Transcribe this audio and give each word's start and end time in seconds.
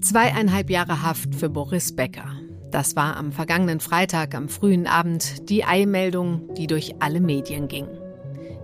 Zweieinhalb 0.00 0.70
Jahre 0.70 1.02
Haft 1.02 1.34
für 1.34 1.48
Boris 1.48 1.94
Becker. 1.94 2.32
Das 2.70 2.96
war 2.96 3.16
am 3.16 3.32
vergangenen 3.32 3.80
Freitag 3.80 4.34
am 4.34 4.48
frühen 4.48 4.86
Abend 4.86 5.48
die 5.50 5.64
Eilmeldung, 5.64 6.54
die 6.54 6.66
durch 6.66 6.94
alle 7.00 7.20
Medien 7.20 7.68
ging. 7.68 7.86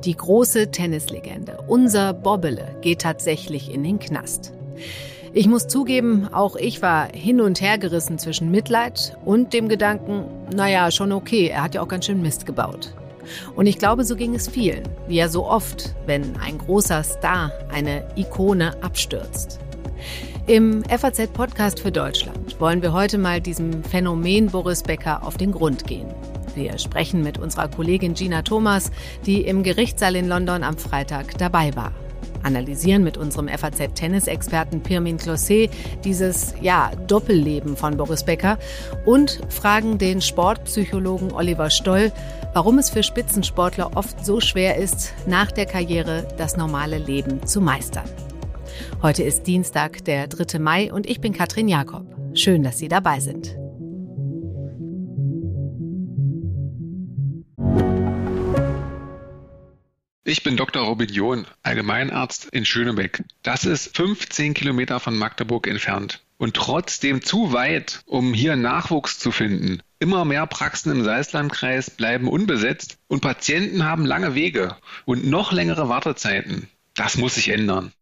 Die 0.05 0.17
große 0.17 0.71
Tennislegende, 0.71 1.59
unser 1.67 2.15
Bobbele, 2.15 2.77
geht 2.81 3.01
tatsächlich 3.01 3.73
in 3.73 3.83
den 3.85 3.99
Knast. 3.99 4.53
Ich 5.33 5.49
muss 5.49 5.69
zugeben, 5.69 6.29
auch 6.33 6.57
ich 6.57 6.81
war 6.81 7.09
hin 7.13 7.41
und 7.41 7.61
her 7.61 7.79
gerissen 7.79 8.19
zwischen 8.19 8.51
Mitleid 8.51 9.19
und 9.25 9.53
dem 9.53 9.69
Gedanken, 9.69 10.25
naja, 10.55 10.91
schon 10.91 11.13
okay, 11.13 11.49
er 11.49 11.63
hat 11.63 11.75
ja 11.75 11.83
auch 11.83 11.89
ganz 11.89 12.07
schön 12.07 12.23
Mist 12.23 12.47
gebaut. 12.47 12.95
Und 13.55 13.67
ich 13.67 13.79
glaube, 13.79 14.05
so 14.05 14.17
ging 14.17 14.35
es 14.35 14.49
vielen, 14.49 14.83
wie 15.09 15.17
ja 15.17 15.29
so 15.29 15.47
oft, 15.47 15.95
wenn 16.07 16.37
ein 16.37 16.59
großer 16.59 17.03
Star, 17.03 17.53
eine 17.73 18.07
Ikone 18.17 18.83
abstürzt. 18.83 19.61
Im 20.47 20.85
FAZ-Podcast 20.85 21.81
für 21.81 21.91
Deutschland 21.91 22.61
wollen 22.61 22.81
wir 22.81 22.93
heute 22.93 23.19
mal 23.19 23.41
diesem 23.41 23.83
Phänomen 23.83 24.47
Boris 24.47 24.83
Becker 24.83 25.27
auf 25.27 25.37
den 25.37 25.51
Grund 25.51 25.87
gehen. 25.89 26.07
Wir 26.55 26.79
sprechen 26.79 27.23
mit 27.23 27.39
unserer 27.39 27.69
Kollegin 27.69 28.15
Gina 28.15 28.43
Thomas, 28.43 28.91
die 29.27 29.43
im 29.43 29.63
Gerichtssaal 29.63 30.17
in 30.17 30.29
London 30.29 30.63
am 30.63 30.79
Freitag 30.79 31.37
dabei 31.39 31.75
war. 31.75 31.93
Analysieren 32.45 33.03
mit 33.03 33.19
unserem 33.19 33.49
FAZ-Tennisexperten 33.49 34.81
Pirmin 34.81 35.17
Closet 35.17 35.69
dieses, 36.05 36.55
ja, 36.61 36.93
Doppelleben 37.09 37.77
von 37.77 37.97
Boris 37.97 38.25
Becker 38.25 38.57
und 39.05 39.41
fragen 39.49 39.99
den 39.99 40.21
Sportpsychologen 40.21 41.33
Oliver 41.33 41.71
Stoll, 41.71 42.13
warum 42.57 42.79
es 42.79 42.89
für 42.89 43.03
Spitzensportler 43.03 43.99
oft 43.99 44.25
so 44.25 44.41
schwer 44.41 44.79
ist, 44.79 45.13
nach 45.27 45.53
der 45.53 45.67
Karriere 45.67 46.27
das 46.39 46.57
normale 46.57 46.97
Leben 46.97 47.47
zu 47.47 47.61
meistern. 47.61 48.09
Heute 49.03 49.25
ist 49.25 49.43
Dienstag, 49.43 50.07
der 50.07 50.27
3. 50.27 50.59
Mai 50.59 50.91
und 50.91 51.07
ich 51.07 51.21
bin 51.21 51.35
Katrin 51.35 51.69
Jakob. 51.69 52.07
Schön, 52.33 52.63
dass 52.63 52.79
Sie 52.79 52.89
dabei 52.89 53.21
sind. 53.21 53.55
Ich 60.25 60.43
bin 60.43 60.57
Dr. 60.57 60.83
Robin 60.83 61.11
John, 61.11 61.47
Allgemeinarzt 61.63 62.47
in 62.53 62.65
Schönebeck. 62.65 63.23
Das 63.43 63.67
ist 63.67 63.95
15 63.95 64.55
Kilometer 64.55 64.99
von 64.99 65.19
Magdeburg 65.19 65.67
entfernt 65.67 66.23
und 66.39 66.55
trotzdem 66.55 67.21
zu 67.21 67.53
weit, 67.53 68.01
um 68.07 68.33
hier 68.33 68.57
Nachwuchs 68.57 69.19
zu 69.19 69.31
finden. 69.31 69.83
Immer 69.99 70.25
mehr 70.25 70.47
Praxen 70.47 70.93
im 70.93 71.05
Salzlandkreis 71.05 71.91
bleiben 71.91 72.29
unbesetzt 72.29 72.99
und 73.09 73.23
Patienten 73.23 73.85
haben 73.85 74.05
lange 74.05 74.35
Wege 74.35 74.77
und 75.07 75.27
noch 75.27 75.53
längere 75.53 75.89
Wartezeiten. 75.89 76.69
Das 76.95 77.17
muss 77.17 77.37
sich 77.37 77.49
ändern. 77.49 77.93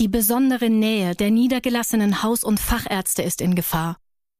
Die 0.00 0.08
besondere 0.08 0.70
Nähe 0.70 1.14
der 1.14 1.30
niedergelassenen 1.30 2.22
Haus- 2.22 2.44
und 2.44 2.58
Fachärzte 2.58 3.22
ist 3.22 3.40
in 3.40 3.54
Gefahr. 3.54 3.96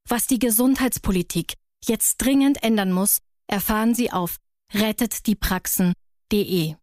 Was 0.09 0.27
die 0.27 0.39
Gesundheitspolitik 0.39 1.55
jetzt 1.83 2.19
dringend 2.19 2.63
ändern 2.63 2.93
muss, 2.93 3.21
erfahren 3.47 3.95
Sie 3.95 4.13
auf 4.13 4.37
rettetdiepraxen.de. 4.75 6.75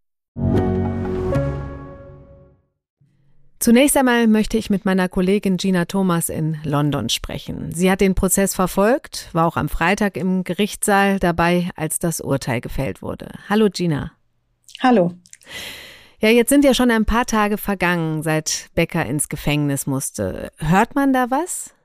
Zunächst 3.62 3.96
einmal 3.96 4.26
möchte 4.26 4.58
ich 4.58 4.72
mit 4.72 4.86
meiner 4.86 5.08
Kollegin 5.08 5.58
Gina 5.58 5.86
Thomas 5.86 6.30
in 6.30 6.58
London 6.64 7.10
sprechen. 7.10 7.72
Sie 7.72 7.92
hat 7.92 8.02
den 8.02 8.16
Prozess 8.16 8.56
verfolgt, 8.56 9.30
war 9.34 9.46
auch 9.46 9.56
am 9.56 9.70
Freitag 9.70 10.18
im 10.18 10.44
Gerichtssaal 10.44 11.20
dabei, 11.20 11.70
als 11.76 12.00
das 12.00 12.22
Urteil 12.22 12.60
gefällt 12.60 13.04
wurde. 13.04 13.30
Hallo 13.50 13.70
Gina. 13.72 14.14
Hallo. 14.80 15.14
Ja, 16.20 16.30
jetzt 16.30 16.50
sind 16.50 16.66
ja 16.66 16.74
schon 16.74 16.90
ein 16.90 17.06
paar 17.06 17.28
Tage 17.28 17.60
vergangen, 17.60 18.24
seit 18.24 18.72
Becker 18.74 19.06
ins 19.06 19.30
Gefängnis 19.30 19.86
musste. 19.86 20.52
Hört 20.58 20.96
man 20.96 21.14
da 21.14 21.30
was? 21.30 21.76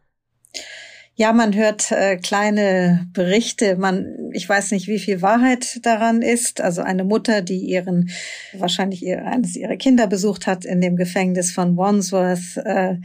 Ja, 1.19 1.33
man 1.33 1.55
hört 1.55 1.93
äh, 1.93 2.19
kleine 2.19 3.09
Berichte. 3.15 3.77
Man, 3.77 4.31
ich 4.33 4.47
weiß 4.47 4.73
nicht, 4.73 4.87
wie 4.87 4.99
viel 4.99 5.23
Wahrheit 5.23 5.81
daran 5.83 6.21
ist. 6.21 6.61
Also 6.61 6.83
eine 6.83 7.05
Mutter, 7.05 7.41
die 7.41 7.61
ihren, 7.61 8.11
wahrscheinlich 8.53 9.03
ihr, 9.03 9.25
eines 9.25 9.57
ihrer 9.57 9.77
Kinder 9.77 10.09
besucht 10.09 10.47
hat 10.47 10.67
in 10.67 10.83
dem 10.83 10.95
Gefängnis 10.95 11.53
von 11.53 11.75
Wandsworth, 11.79 12.59
äh, 12.59 12.97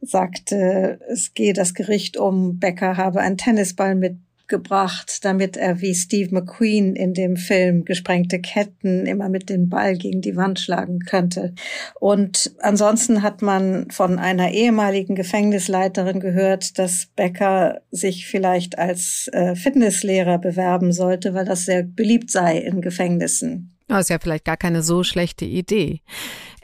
sagte, 0.00 0.98
es 1.08 1.34
gehe 1.34 1.52
das 1.52 1.72
Gericht 1.74 2.16
um, 2.16 2.58
Becker 2.58 2.96
habe 2.96 3.20
einen 3.20 3.38
Tennisball 3.38 3.94
mit 3.94 4.16
gebracht, 4.52 5.24
damit 5.24 5.56
er 5.56 5.80
wie 5.80 5.94
Steve 5.94 6.28
McQueen 6.32 6.94
in 6.94 7.14
dem 7.14 7.36
Film 7.36 7.86
Gesprengte 7.86 8.38
Ketten 8.38 9.06
immer 9.06 9.30
mit 9.30 9.48
dem 9.48 9.70
Ball 9.70 9.96
gegen 9.96 10.20
die 10.20 10.36
Wand 10.36 10.60
schlagen 10.60 11.00
könnte. 11.00 11.54
Und 11.98 12.54
ansonsten 12.60 13.22
hat 13.22 13.40
man 13.40 13.90
von 13.90 14.18
einer 14.18 14.50
ehemaligen 14.50 15.14
Gefängnisleiterin 15.14 16.20
gehört, 16.20 16.78
dass 16.78 17.08
Becker 17.16 17.80
sich 17.90 18.26
vielleicht 18.26 18.78
als 18.78 19.28
äh, 19.32 19.56
Fitnesslehrer 19.56 20.36
bewerben 20.36 20.92
sollte, 20.92 21.32
weil 21.32 21.46
das 21.46 21.64
sehr 21.64 21.82
beliebt 21.82 22.30
sei 22.30 22.58
in 22.58 22.82
Gefängnissen. 22.82 23.72
Das 23.88 24.02
ist 24.02 24.10
ja 24.10 24.18
vielleicht 24.18 24.44
gar 24.44 24.58
keine 24.58 24.82
so 24.82 25.02
schlechte 25.02 25.46
Idee. 25.46 26.00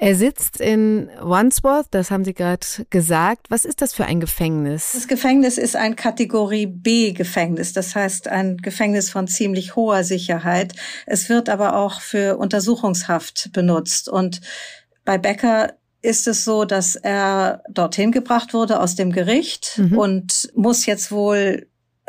Er 0.00 0.14
sitzt 0.14 0.60
in 0.60 1.10
Wandsworth, 1.20 1.88
das 1.90 2.12
haben 2.12 2.24
Sie 2.24 2.32
gerade 2.32 2.64
gesagt. 2.88 3.50
Was 3.50 3.64
ist 3.64 3.82
das 3.82 3.92
für 3.92 4.04
ein 4.04 4.20
Gefängnis? 4.20 4.92
Das 4.94 5.08
Gefängnis 5.08 5.58
ist 5.58 5.74
ein 5.74 5.96
Kategorie 5.96 6.66
B 6.66 7.10
Gefängnis, 7.12 7.72
das 7.72 7.96
heißt 7.96 8.28
ein 8.28 8.58
Gefängnis 8.58 9.10
von 9.10 9.26
ziemlich 9.26 9.74
hoher 9.74 10.04
Sicherheit. 10.04 10.74
Es 11.06 11.28
wird 11.28 11.48
aber 11.48 11.74
auch 11.74 12.00
für 12.00 12.38
Untersuchungshaft 12.38 13.50
benutzt 13.52 14.08
und 14.08 14.40
bei 15.04 15.18
Becker 15.18 15.72
ist 16.00 16.28
es 16.28 16.44
so, 16.44 16.64
dass 16.64 16.94
er 16.94 17.64
dorthin 17.68 18.12
gebracht 18.12 18.54
wurde 18.54 18.80
aus 18.80 18.94
dem 18.94 19.10
Gericht 19.10 19.78
mhm. 19.78 19.98
und 19.98 20.50
muss 20.54 20.86
jetzt 20.86 21.10
wohl 21.10 21.66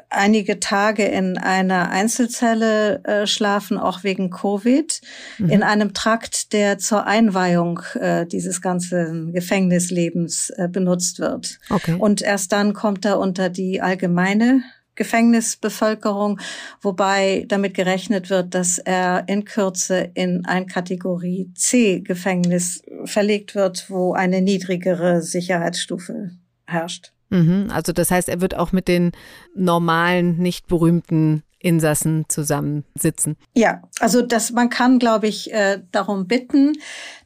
einige 0.10 0.60
Tage 0.60 1.06
in 1.06 1.38
einer 1.38 1.90
Einzelzelle 1.90 3.04
äh, 3.04 3.28
schlafen, 3.28 3.78
auch 3.78 4.04
wegen 4.04 4.30
Covid, 4.30 5.02
mhm. 5.38 5.50
in 5.50 5.64
einem 5.64 5.94
Trakt, 5.94 6.54
der 6.54 6.78
zur 6.80 7.06
Einweihung 7.06 7.82
äh, 8.00 8.26
dieses 8.26 8.62
ganzen 8.62 9.34
Gefängnislebens 9.34 10.50
äh, 10.52 10.68
benutzt 10.68 11.20
wird. 11.20 11.60
Okay. 11.70 11.96
Und 11.98 12.22
erst 12.22 12.52
dann 12.52 12.74
kommt 12.74 13.06
er 13.06 13.20
unter 13.20 13.50
die 13.50 13.82
allgemeine 13.82 14.64
Gefängnisbevölkerung, 14.96 16.42
wobei 16.82 17.46
damit 17.48 17.74
gerechnet 17.74 18.30
wird, 18.30 18.54
dass 18.54 18.80
er 18.80 19.24
in 19.28 19.46
Kürze 19.46 20.12
in 20.14 20.46
ein 20.46 20.68
Kategorie 20.68 21.52
C 21.56 22.02
Gefängnis 22.02 22.84
verlegt 23.06 23.56
wird, 23.56 23.90
wo 23.90 24.14
eine 24.14 24.42
niedrigere 24.42 25.22
Sicherheitsstufe 25.22 26.32
herrscht. 26.66 27.14
Mhm, 27.30 27.70
also 27.72 27.94
das 27.94 28.12
heißt, 28.12 28.30
er 28.30 28.42
wird 28.42 28.56
auch 28.56 28.72
mit 28.72 28.88
den 28.88 29.12
normalen, 29.56 30.38
nicht 30.38 30.68
berühmten 30.68 31.44
Insassen 31.62 32.26
zusammensitzen. 32.30 33.36
Ja, 33.54 33.82
also 34.00 34.22
dass 34.22 34.52
man 34.52 34.70
kann, 34.70 34.98
glaube 34.98 35.28
ich, 35.28 35.52
äh, 35.54 35.82
darum 35.92 36.26
bitten, 36.26 36.74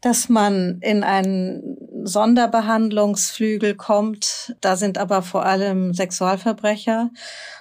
dass 0.01 0.27
man 0.27 0.79
in 0.81 1.03
einen 1.03 1.77
Sonderbehandlungsflügel 2.03 3.75
kommt. 3.75 4.55
Da 4.59 4.75
sind 4.75 4.97
aber 4.97 5.21
vor 5.21 5.45
allem 5.45 5.93
Sexualverbrecher 5.93 7.11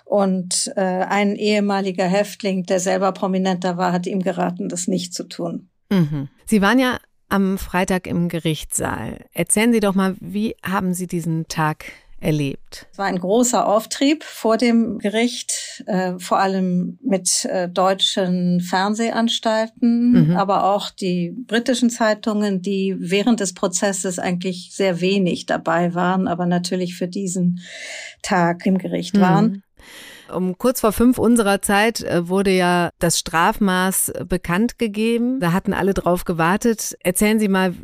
und 0.06 0.72
äh, 0.76 0.80
ein 0.80 1.36
ehemaliger 1.36 2.06
Häftling, 2.06 2.64
der 2.64 2.80
selber 2.80 3.12
prominenter 3.12 3.76
war, 3.76 3.92
hat 3.92 4.06
ihm 4.06 4.22
geraten, 4.22 4.70
das 4.70 4.88
nicht 4.88 5.12
zu 5.12 5.24
tun. 5.24 5.68
Mhm. 5.90 6.28
Sie 6.46 6.62
waren 6.62 6.78
ja 6.78 6.98
am 7.28 7.58
Freitag 7.58 8.06
im 8.06 8.28
Gerichtssaal. 8.28 9.24
Erzählen 9.32 9.72
Sie 9.72 9.80
doch 9.80 9.94
mal, 9.94 10.16
wie 10.20 10.54
haben 10.62 10.94
Sie 10.94 11.06
diesen 11.06 11.48
Tag 11.48 11.84
erlebt? 12.22 12.86
Es 12.92 12.98
war 12.98 13.06
ein 13.06 13.18
großer 13.18 13.66
Auftrieb 13.66 14.24
vor 14.24 14.56
dem 14.56 14.98
Gericht, 14.98 15.82
äh, 15.86 16.18
vor 16.18 16.38
allem 16.38 16.98
mit 17.02 17.44
äh, 17.44 17.68
deutschen 17.68 18.60
Fernsehanstalten, 18.60 20.28
mhm. 20.28 20.36
aber 20.36 20.64
auch 20.72 20.90
die 20.90 21.34
britischen 21.46 21.90
Zeitungen, 21.90 22.62
die 22.62 22.94
während 22.98 23.40
des 23.40 23.54
Prozesses 23.54 24.18
eigentlich 24.18 24.70
sehr 24.72 25.00
wenig 25.00 25.46
dabei 25.46 25.94
waren, 25.94 26.28
aber 26.28 26.46
natürlich 26.46 26.94
für 26.94 27.08
diesen 27.08 27.60
Tag 28.22 28.64
im 28.66 28.78
Gericht 28.78 29.16
mhm. 29.16 29.20
waren. 29.20 29.62
Um 30.34 30.58
kurz 30.58 30.80
vor 30.80 30.92
fünf 30.92 31.18
unserer 31.18 31.62
Zeit 31.62 32.02
äh, 32.02 32.28
wurde 32.28 32.50
ja 32.50 32.90
das 32.98 33.18
Strafmaß 33.18 34.12
bekannt 34.28 34.78
gegeben. 34.78 35.40
Da 35.40 35.52
hatten 35.52 35.72
alle 35.72 35.94
drauf 35.94 36.24
gewartet. 36.24 36.96
Erzählen 37.00 37.38
Sie 37.38 37.48
mal, 37.48 37.74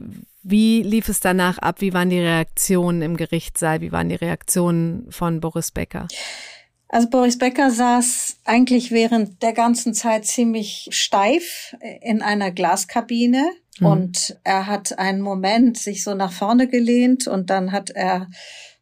wie 0.43 0.83
lief 0.83 1.09
es 1.09 1.21
danach 1.21 1.59
ab? 1.59 1.81
Wie 1.81 1.93
waren 1.93 2.11
die 2.11 2.21
Reaktionen 2.21 3.03
im 3.03 3.17
Gerichtssaal? 3.17 3.81
Wie 3.81 3.93
waren 3.93 4.09
die 4.09 4.15
Reaktionen 4.15 5.07
von 5.11 5.41
Boris 5.41 5.71
Becker? 5.71 6.09
Also 6.89 7.11
Boris 7.11 7.37
Becker 7.37 7.71
saß 7.71 8.39
eigentlich 8.45 8.91
während 8.91 9.43
der 9.43 9.53
ganzen 9.53 9.93
Zeit 9.93 10.25
ziemlich 10.25 10.89
steif 10.91 11.77
in 12.01 12.23
einer 12.23 12.51
Glaskabine. 12.51 13.51
Mhm. 13.79 13.87
Und 13.87 14.39
er 14.43 14.67
hat 14.67 14.99
einen 14.99 15.21
Moment 15.21 15.77
sich 15.77 16.03
so 16.03 16.15
nach 16.15 16.33
vorne 16.33 16.67
gelehnt 16.67 17.27
und 17.27 17.51
dann 17.51 17.73
hat 17.73 17.91
er 17.91 18.29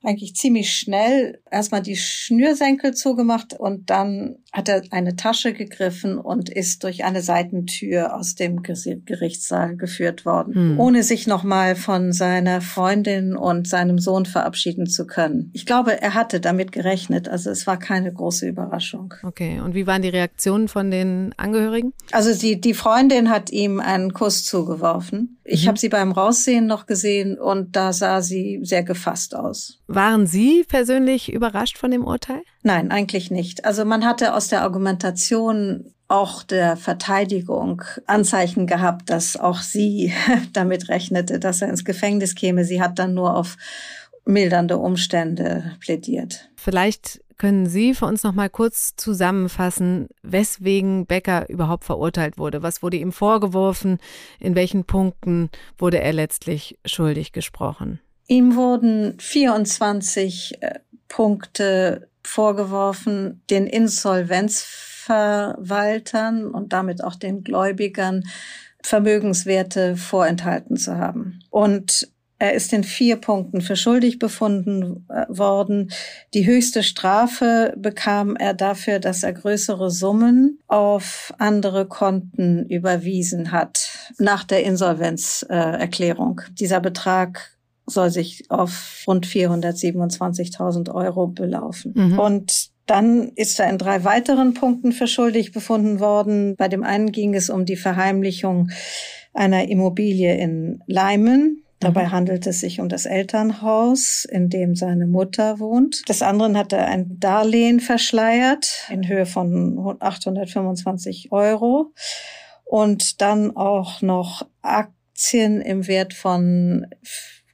eigentlich 0.03 0.35
ziemlich 0.35 0.73
schnell 0.73 1.41
erstmal 1.51 1.83
die 1.83 1.97
Schnürsenkel 1.97 2.95
zugemacht 2.95 3.55
und 3.55 3.91
dann 3.91 4.37
hat 4.53 4.69
er 4.69 4.83
eine 4.91 5.17
Tasche 5.17 5.53
gegriffen 5.53 6.19
und 6.19 6.49
ist 6.49 6.85
durch 6.85 7.05
eine 7.05 7.23
Seitentür 7.23 8.15
aus 8.15 8.35
dem 8.35 8.63
Gerichtssaal 8.63 9.77
geführt 9.77 10.25
worden, 10.25 10.55
hm. 10.55 10.81
ohne 10.81 11.03
sich 11.03 11.27
nochmal 11.27 11.77
von 11.77 12.13
seiner 12.13 12.61
Freundin 12.61 13.37
und 13.37 13.69
seinem 13.69 13.99
Sohn 13.99 14.27
verabschieden 14.27 14.87
zu 14.87 15.07
können. 15.07 15.51
Ich 15.53 15.67
glaube, 15.67 16.01
er 16.01 16.15
hatte 16.15 16.41
damit 16.41 16.73
gerechnet, 16.73 17.29
also 17.29 17.51
es 17.51 17.67
war 17.67 17.79
keine 17.79 18.13
große 18.13 18.47
Überraschung. 18.47 19.15
Okay, 19.23 19.61
und 19.61 19.75
wie 19.75 19.87
waren 19.87 20.03
die 20.03 20.09
Reaktionen 20.09 20.69
von 20.69 20.91
den 20.91 21.35
Angehörigen? 21.37 21.93
Also 22.13 22.35
die, 22.35 22.61
die 22.61 22.75
Freundin 22.75 23.29
hat 23.29 23.51
ihm 23.51 23.81
einen 23.81 24.13
Kuss 24.13 24.45
zugeworfen. 24.45 25.39
Ich 25.45 25.65
mhm. 25.65 25.69
habe 25.69 25.79
sie 25.79 25.89
beim 25.89 26.13
Raussehen 26.13 26.67
noch 26.67 26.87
gesehen 26.87 27.39
und 27.39 27.77
da 27.77 27.93
sah 27.93 28.23
sie 28.23 28.61
sehr 28.63 28.83
gefasst 28.83 29.35
aus. 29.35 29.81
Waren 29.89 30.27
Sie 30.27 30.65
persönlich 30.67 31.33
überrascht 31.33 31.79
von 31.79 31.91
dem 31.91 32.05
Urteil? 32.05 32.43
Nein, 32.63 32.91
eigentlich 32.91 33.31
nicht. 33.31 33.65
Also 33.65 33.85
man 33.85 34.05
hatte 34.05 34.35
aus 34.35 34.49
der 34.49 34.63
Argumentation 34.63 35.93
auch 36.09 36.43
der 36.43 36.77
Verteidigung 36.77 37.83
Anzeichen 38.07 38.67
gehabt, 38.67 39.11
dass 39.11 39.37
auch 39.37 39.61
sie 39.61 40.13
damit 40.53 40.89
rechnete, 40.89 41.39
dass 41.39 41.63
er 41.63 41.69
ins 41.69 41.85
Gefängnis 41.85 42.35
käme. 42.35 42.65
Sie 42.65 42.81
hat 42.81 42.99
dann 42.99 43.15
nur 43.15 43.37
auf 43.37 43.57
mildernde 44.25 44.79
Umstände 44.79 45.77
plädiert. 45.81 46.49
Vielleicht 46.57 47.21
können 47.39 47.67
Sie 47.67 47.95
für 47.95 48.07
uns 48.07 48.23
noch 48.23 48.33
mal 48.33 48.49
kurz 48.49 48.97
zusammenfassen, 48.97 50.09
weswegen 50.23 51.07
Becker 51.07 51.49
überhaupt 51.51 51.85
verurteilt 51.85 52.39
wurde? 52.39 52.63
Was 52.63 52.83
wurde 52.83 52.97
ihm 52.97 53.13
vorgeworfen? 53.13 53.99
In 54.41 54.55
welchen 54.55 54.85
Punkten 54.85 55.51
wurde 55.77 56.01
er 56.01 56.13
letztlich 56.13 56.79
schuldig 56.87 57.33
gesprochen? 57.33 58.01
Ihm 58.27 58.57
wurden 58.57 59.19
24 59.19 60.61
äh, 60.61 60.81
Punkte 61.09 62.09
vorgeworfen, 62.23 63.43
den 63.51 63.67
Insolvenzverwaltern 63.67 66.51
und 66.51 66.73
damit 66.73 67.05
auch 67.05 67.15
den 67.15 67.45
Gläubigern 67.45 68.25
Vermögenswerte 68.83 69.97
vorenthalten 69.97 70.77
zu 70.77 70.97
haben. 70.97 71.41
Und 71.51 72.11
er 72.39 72.53
ist 72.53 72.75
in 72.75 72.85
vier 72.85 73.17
Punkten 73.17 73.63
für 73.63 73.77
schuldig 73.77 74.19
befunden 74.19 75.07
äh, 75.09 75.25
worden. 75.29 75.91
Die 76.35 76.47
höchste 76.47 76.83
Strafe 76.83 77.73
bekam 77.79 78.37
er 78.37 78.53
dafür, 78.53 78.99
dass 78.99 79.23
er 79.23 79.33
größere 79.33 79.91
Summen 79.91 80.59
auf 80.67 81.33
andere 81.39 81.87
Konten 81.87 82.67
überwiesen 82.67 83.53
hat 83.53 83.89
nach 84.19 84.45
der 84.45 84.65
Insolvenzerklärung. 84.65 86.43
Dieser 86.59 86.81
Betrag 86.81 87.56
soll 87.87 88.11
sich 88.11 88.51
auf 88.51 89.05
rund 89.07 89.27
427.000 89.27 90.93
Euro 90.93 91.29
belaufen. 91.29 91.93
Mhm. 91.95 92.19
Und 92.19 92.71
dann 92.87 93.33
ist 93.35 93.59
er 93.59 93.69
in 93.69 93.79
drei 93.79 94.05
weiteren 94.05 94.55
Punkten 94.55 94.93
für 94.93 95.07
schuldig 95.07 95.53
befunden 95.53 96.01
worden. 96.01 96.57
Bei 96.57 96.69
dem 96.69 96.85
einen 96.85 97.13
ging 97.13 97.35
es 97.35 97.51
um 97.51 97.65
die 97.65 97.77
Verheimlichung 97.77 98.71
einer 99.35 99.69
Immobilie 99.69 100.37
in 100.37 100.83
Leimen. 100.87 101.63
Dabei 101.81 102.07
mhm. 102.07 102.13
handelt 102.13 102.47
es 102.47 102.61
sich 102.61 102.81
um 102.81 102.89
das 102.89 103.05
Elternhaus, 103.05 104.25
in 104.25 104.49
dem 104.49 104.75
seine 104.75 105.07
Mutter 105.07 105.59
wohnt. 105.59 106.09
Des 106.09 106.23
anderen 106.23 106.57
hat 106.57 106.73
er 106.73 106.87
ein 106.87 107.19
Darlehen 107.21 107.81
verschleiert 107.81 108.89
in 108.91 109.07
Höhe 109.07 109.27
von 109.27 109.97
825 110.01 111.33
Euro 111.33 111.93
und 112.65 113.21
dann 113.21 113.57
auch 113.57 114.01
noch 114.01 114.47
Aktien 114.63 115.61
im 115.61 115.87
Wert 115.87 116.15
von 116.15 116.87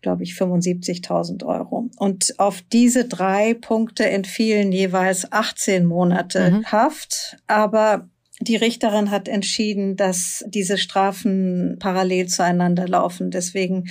glaube 0.02 0.24
ich, 0.24 0.34
75.000 0.34 1.44
Euro. 1.46 1.88
Und 1.96 2.38
auf 2.38 2.62
diese 2.72 3.06
drei 3.06 3.54
Punkte 3.54 4.08
entfielen 4.08 4.72
jeweils 4.72 5.30
18 5.32 5.86
Monate 5.86 6.50
mhm. 6.50 6.66
Haft. 6.66 7.36
Aber 7.46 8.08
die 8.40 8.56
Richterin 8.56 9.10
hat 9.10 9.28
entschieden, 9.28 9.96
dass 9.96 10.44
diese 10.48 10.76
Strafen 10.76 11.76
parallel 11.78 12.26
zueinander 12.26 12.88
laufen. 12.88 13.30
Deswegen 13.30 13.88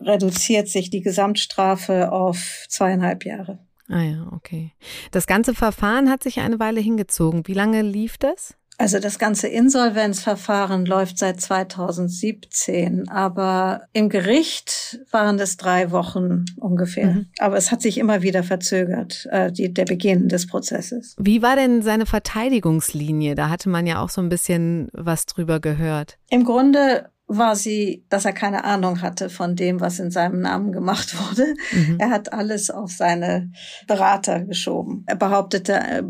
reduziert 0.00 0.68
sich 0.68 0.90
die 0.90 1.00
Gesamtstrafe 1.00 2.12
auf 2.12 2.66
zweieinhalb 2.68 3.24
Jahre. 3.24 3.58
Ah 3.88 4.02
ja, 4.02 4.30
okay. 4.32 4.72
Das 5.10 5.26
ganze 5.26 5.54
Verfahren 5.54 6.10
hat 6.10 6.22
sich 6.22 6.40
eine 6.40 6.60
Weile 6.60 6.80
hingezogen. 6.80 7.46
Wie 7.46 7.54
lange 7.54 7.80
lief 7.80 8.18
das? 8.18 8.57
Also 8.80 9.00
das 9.00 9.18
ganze 9.18 9.48
Insolvenzverfahren 9.48 10.86
läuft 10.86 11.18
seit 11.18 11.40
2017, 11.40 13.08
aber 13.08 13.82
im 13.92 14.08
Gericht 14.08 15.00
waren 15.10 15.40
es 15.40 15.56
drei 15.56 15.90
Wochen 15.90 16.44
ungefähr. 16.56 17.08
Mhm. 17.08 17.26
Aber 17.38 17.56
es 17.56 17.72
hat 17.72 17.82
sich 17.82 17.98
immer 17.98 18.22
wieder 18.22 18.44
verzögert, 18.44 19.26
äh, 19.32 19.50
die, 19.50 19.74
der 19.74 19.84
Beginn 19.84 20.28
des 20.28 20.46
Prozesses. 20.46 21.16
Wie 21.18 21.42
war 21.42 21.56
denn 21.56 21.82
seine 21.82 22.06
Verteidigungslinie? 22.06 23.34
Da 23.34 23.48
hatte 23.50 23.68
man 23.68 23.84
ja 23.84 24.00
auch 24.00 24.10
so 24.10 24.20
ein 24.20 24.28
bisschen 24.28 24.88
was 24.92 25.26
drüber 25.26 25.58
gehört. 25.58 26.16
Im 26.30 26.44
Grunde 26.44 27.10
war 27.28 27.56
sie, 27.56 28.04
dass 28.08 28.24
er 28.24 28.32
keine 28.32 28.64
Ahnung 28.64 29.02
hatte 29.02 29.28
von 29.28 29.54
dem, 29.54 29.80
was 29.80 29.98
in 29.98 30.10
seinem 30.10 30.40
Namen 30.40 30.72
gemacht 30.72 31.14
wurde. 31.28 31.54
Mhm. 31.72 31.96
Er 31.98 32.10
hat 32.10 32.32
alles 32.32 32.70
auf 32.70 32.90
seine 32.90 33.52
Berater 33.86 34.44
geschoben. 34.44 35.04
Er 35.06 35.16
behauptete, 35.16 35.74
äh, 35.74 36.02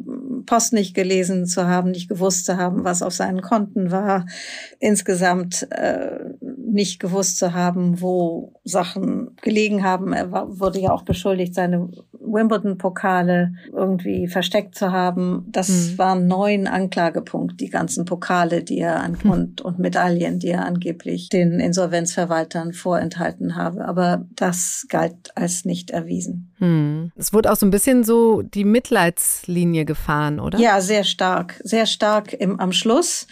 Post 0.47 0.73
nicht 0.73 0.95
gelesen 0.95 1.47
zu 1.47 1.67
haben, 1.67 1.91
nicht 1.91 2.09
gewusst 2.09 2.47
zu 2.47 2.57
haben, 2.57 2.85
was 2.85 3.03
auf 3.03 3.13
seinen 3.13 3.43
Konten 3.43 3.91
war. 3.91 4.27
Insgesamt 4.79 5.67
äh, 5.73 6.21
nicht 6.41 7.01
gewusst 7.01 7.39
zu 7.39 7.53
haben, 7.53 8.01
wo 8.01 8.55
Sachen 8.65 9.37
gelegen 9.43 9.83
haben. 9.83 10.13
Er 10.13 10.31
war, 10.31 10.61
wurde 10.61 10.79
ja 10.79 10.93
auch 10.93 11.03
beschuldigt, 11.03 11.55
seine 11.55 11.91
Wimbledon-Pokale 12.21 13.53
irgendwie 13.73 14.29
versteckt 14.29 14.75
zu 14.75 14.93
haben. 14.93 15.47
Das 15.51 15.69
mhm. 15.69 15.99
waren 15.99 16.27
neun 16.27 16.67
Anklagepunkte, 16.67 17.57
die 17.57 17.71
ganzen 17.71 18.05
Pokale, 18.05 18.63
die 18.63 18.79
er 18.79 19.01
an, 19.01 19.17
mhm. 19.23 19.31
und, 19.31 19.61
und 19.61 19.79
Medaillen, 19.79 20.39
die 20.39 20.49
er 20.49 20.65
angeblich 20.65 21.29
den 21.29 21.61
Insolvenzverwaltern 21.61 22.73
vorenthalten 22.73 23.57
habe. 23.57 23.85
Aber 23.87 24.27
das 24.35 24.87
galt 24.89 25.37
als 25.37 25.65
nicht 25.65 25.91
erwiesen. 25.91 26.53
Mhm. 26.59 27.13
Es 27.17 27.33
wurde 27.33 27.53
auch 27.53 27.57
so 27.57 27.67
ein 27.67 27.71
bisschen 27.71 28.05
so 28.05 28.43
die 28.43 28.65
Mitleidslinie 28.65 29.85
gefahren, 29.85 30.41
oder? 30.41 30.59
Ja, 30.59 30.81
sehr 30.81 31.05
stark. 31.05 31.61
Sehr 31.63 31.87
stark 31.87 32.33
im, 32.33 32.59
am 32.61 32.73
Schluss, 32.73 33.27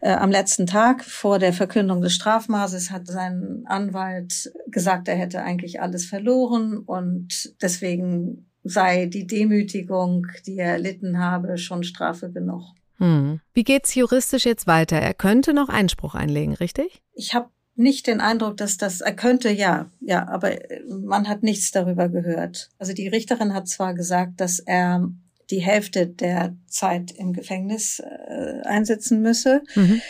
äh, 0.00 0.12
am 0.12 0.30
letzten 0.30 0.66
Tag 0.66 1.04
vor 1.04 1.38
der 1.38 1.52
Verkündung 1.52 2.00
des 2.00 2.14
Strafmaßes 2.14 2.90
hat 2.90 3.06
sein 3.06 3.62
Anwalt 3.66 4.52
gesagt, 4.68 5.08
er 5.08 5.16
hätte 5.16 5.42
eigentlich 5.42 5.80
alles 5.80 6.04
verloren 6.06 6.78
und 6.78 7.52
deswegen 7.62 8.27
sei 8.68 9.06
die 9.06 9.26
Demütigung, 9.26 10.26
die 10.46 10.58
er 10.58 10.72
erlitten 10.72 11.18
habe, 11.18 11.58
schon 11.58 11.82
Strafe 11.82 12.30
genug. 12.30 12.62
Hm. 12.98 13.40
Wie 13.54 13.64
geht's 13.64 13.94
juristisch 13.94 14.44
jetzt 14.44 14.66
weiter? 14.66 14.96
Er 14.96 15.14
könnte 15.14 15.54
noch 15.54 15.68
Einspruch 15.68 16.14
einlegen, 16.14 16.54
richtig? 16.54 17.00
Ich 17.14 17.34
habe 17.34 17.48
nicht 17.76 18.08
den 18.08 18.20
Eindruck, 18.20 18.56
dass 18.56 18.76
das 18.76 19.00
er 19.00 19.14
könnte, 19.14 19.50
ja, 19.50 19.86
ja, 20.00 20.26
aber 20.28 20.50
man 20.88 21.28
hat 21.28 21.44
nichts 21.44 21.70
darüber 21.70 22.08
gehört. 22.08 22.70
Also 22.78 22.92
die 22.92 23.06
Richterin 23.06 23.54
hat 23.54 23.68
zwar 23.68 23.94
gesagt, 23.94 24.40
dass 24.40 24.58
er 24.58 25.08
die 25.50 25.60
Hälfte 25.60 26.06
der 26.06 26.56
Zeit 26.66 27.12
im 27.12 27.32
Gefängnis 27.32 28.00
äh, 28.00 28.62
einsetzen 28.64 29.22
müsse. 29.22 29.62
Mhm. 29.76 30.02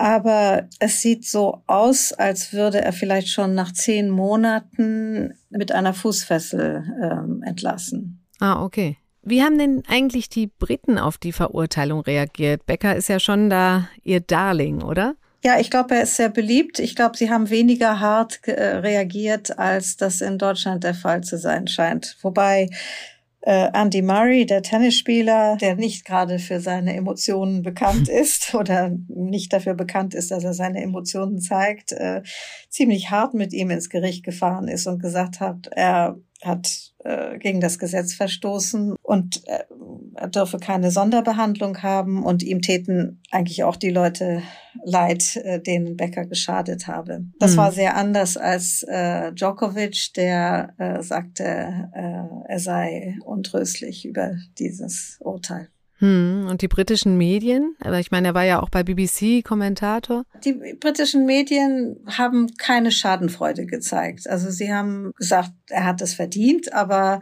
Aber 0.00 0.66
es 0.78 1.02
sieht 1.02 1.26
so 1.26 1.62
aus, 1.66 2.14
als 2.14 2.54
würde 2.54 2.80
er 2.80 2.94
vielleicht 2.94 3.28
schon 3.28 3.54
nach 3.54 3.70
zehn 3.70 4.08
Monaten 4.08 5.34
mit 5.50 5.72
einer 5.72 5.92
Fußfessel 5.92 6.84
ähm, 7.02 7.42
entlassen. 7.44 8.26
Ah, 8.38 8.64
okay. 8.64 8.96
Wie 9.20 9.42
haben 9.42 9.58
denn 9.58 9.82
eigentlich 9.86 10.30
die 10.30 10.46
Briten 10.46 10.96
auf 10.96 11.18
die 11.18 11.32
Verurteilung 11.32 12.00
reagiert? 12.00 12.64
Becker 12.64 12.96
ist 12.96 13.10
ja 13.10 13.20
schon 13.20 13.50
da 13.50 13.90
ihr 14.02 14.20
Darling, 14.20 14.80
oder? 14.82 15.16
Ja, 15.44 15.60
ich 15.60 15.70
glaube, 15.70 15.94
er 15.94 16.04
ist 16.04 16.16
sehr 16.16 16.30
beliebt. 16.30 16.78
Ich 16.78 16.96
glaube, 16.96 17.18
sie 17.18 17.28
haben 17.28 17.50
weniger 17.50 18.00
hart 18.00 18.40
äh, 18.48 18.78
reagiert, 18.78 19.58
als 19.58 19.98
das 19.98 20.22
in 20.22 20.38
Deutschland 20.38 20.82
der 20.82 20.94
Fall 20.94 21.22
zu 21.22 21.36
sein 21.36 21.68
scheint. 21.68 22.16
Wobei 22.22 22.70
äh, 23.42 23.68
Andy 23.72 24.02
Murray, 24.02 24.44
der 24.44 24.62
Tennisspieler, 24.62 25.56
der 25.56 25.76
nicht 25.76 26.04
gerade 26.04 26.38
für 26.38 26.60
seine 26.60 26.94
Emotionen 26.94 27.62
bekannt 27.62 28.08
ist 28.20 28.54
oder 28.54 28.90
nicht 29.08 29.52
dafür 29.52 29.74
bekannt 29.74 30.14
ist, 30.14 30.30
dass 30.30 30.44
er 30.44 30.54
seine 30.54 30.82
Emotionen 30.82 31.40
zeigt, 31.40 31.92
äh, 31.92 32.22
ziemlich 32.68 33.10
hart 33.10 33.34
mit 33.34 33.52
ihm 33.52 33.70
ins 33.70 33.88
Gericht 33.88 34.24
gefahren 34.24 34.68
ist 34.68 34.86
und 34.86 35.00
gesagt 35.00 35.40
hat, 35.40 35.68
er 35.70 36.18
hat 36.42 36.92
äh, 37.04 37.38
gegen 37.38 37.60
das 37.60 37.78
Gesetz 37.78 38.14
verstoßen 38.14 38.96
und 39.02 39.46
äh, 39.46 39.64
er 40.14 40.28
dürfe 40.28 40.58
keine 40.58 40.90
Sonderbehandlung 40.90 41.82
haben 41.82 42.22
und 42.22 42.42
ihm 42.42 42.62
täten 42.62 43.20
eigentlich 43.30 43.64
auch 43.64 43.76
die 43.76 43.90
Leute 43.90 44.42
leid, 44.84 45.36
äh, 45.36 45.60
denen 45.60 45.96
Becker 45.96 46.26
geschadet 46.26 46.86
habe. 46.86 47.24
Das 47.38 47.52
mhm. 47.52 47.56
war 47.56 47.72
sehr 47.72 47.96
anders 47.96 48.36
als 48.36 48.82
äh, 48.84 49.32
Djokovic, 49.32 50.12
der 50.14 50.74
äh, 50.78 51.02
sagte, 51.02 51.90
äh, 51.94 52.52
er 52.52 52.58
sei 52.58 53.16
untröstlich 53.24 54.04
über 54.04 54.36
dieses 54.58 55.18
Urteil. 55.20 55.68
Hm, 56.00 56.46
und 56.48 56.62
die 56.62 56.68
britischen 56.68 57.16
Medien? 57.16 57.76
Aber 57.80 58.00
ich 58.00 58.10
meine, 58.10 58.28
er 58.28 58.34
war 58.34 58.44
ja 58.44 58.62
auch 58.62 58.70
bei 58.70 58.82
BBC 58.82 59.44
Kommentator. 59.44 60.24
Die 60.44 60.54
britischen 60.78 61.26
Medien 61.26 61.96
haben 62.06 62.48
keine 62.56 62.90
Schadenfreude 62.90 63.66
gezeigt. 63.66 64.28
Also 64.28 64.50
sie 64.50 64.72
haben 64.72 65.12
gesagt, 65.16 65.52
er 65.68 65.84
hat 65.84 66.00
es 66.00 66.14
verdient, 66.14 66.72
aber 66.72 67.20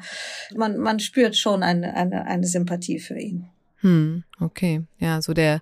man, 0.54 0.78
man 0.78 1.00
spürt 1.00 1.36
schon 1.36 1.62
eine, 1.62 1.94
eine, 1.94 2.26
eine 2.26 2.46
Sympathie 2.46 3.00
für 3.00 3.18
ihn. 3.18 3.48
Hm, 3.80 4.24
okay. 4.40 4.82
Ja, 4.98 5.22
so 5.22 5.34
der 5.34 5.60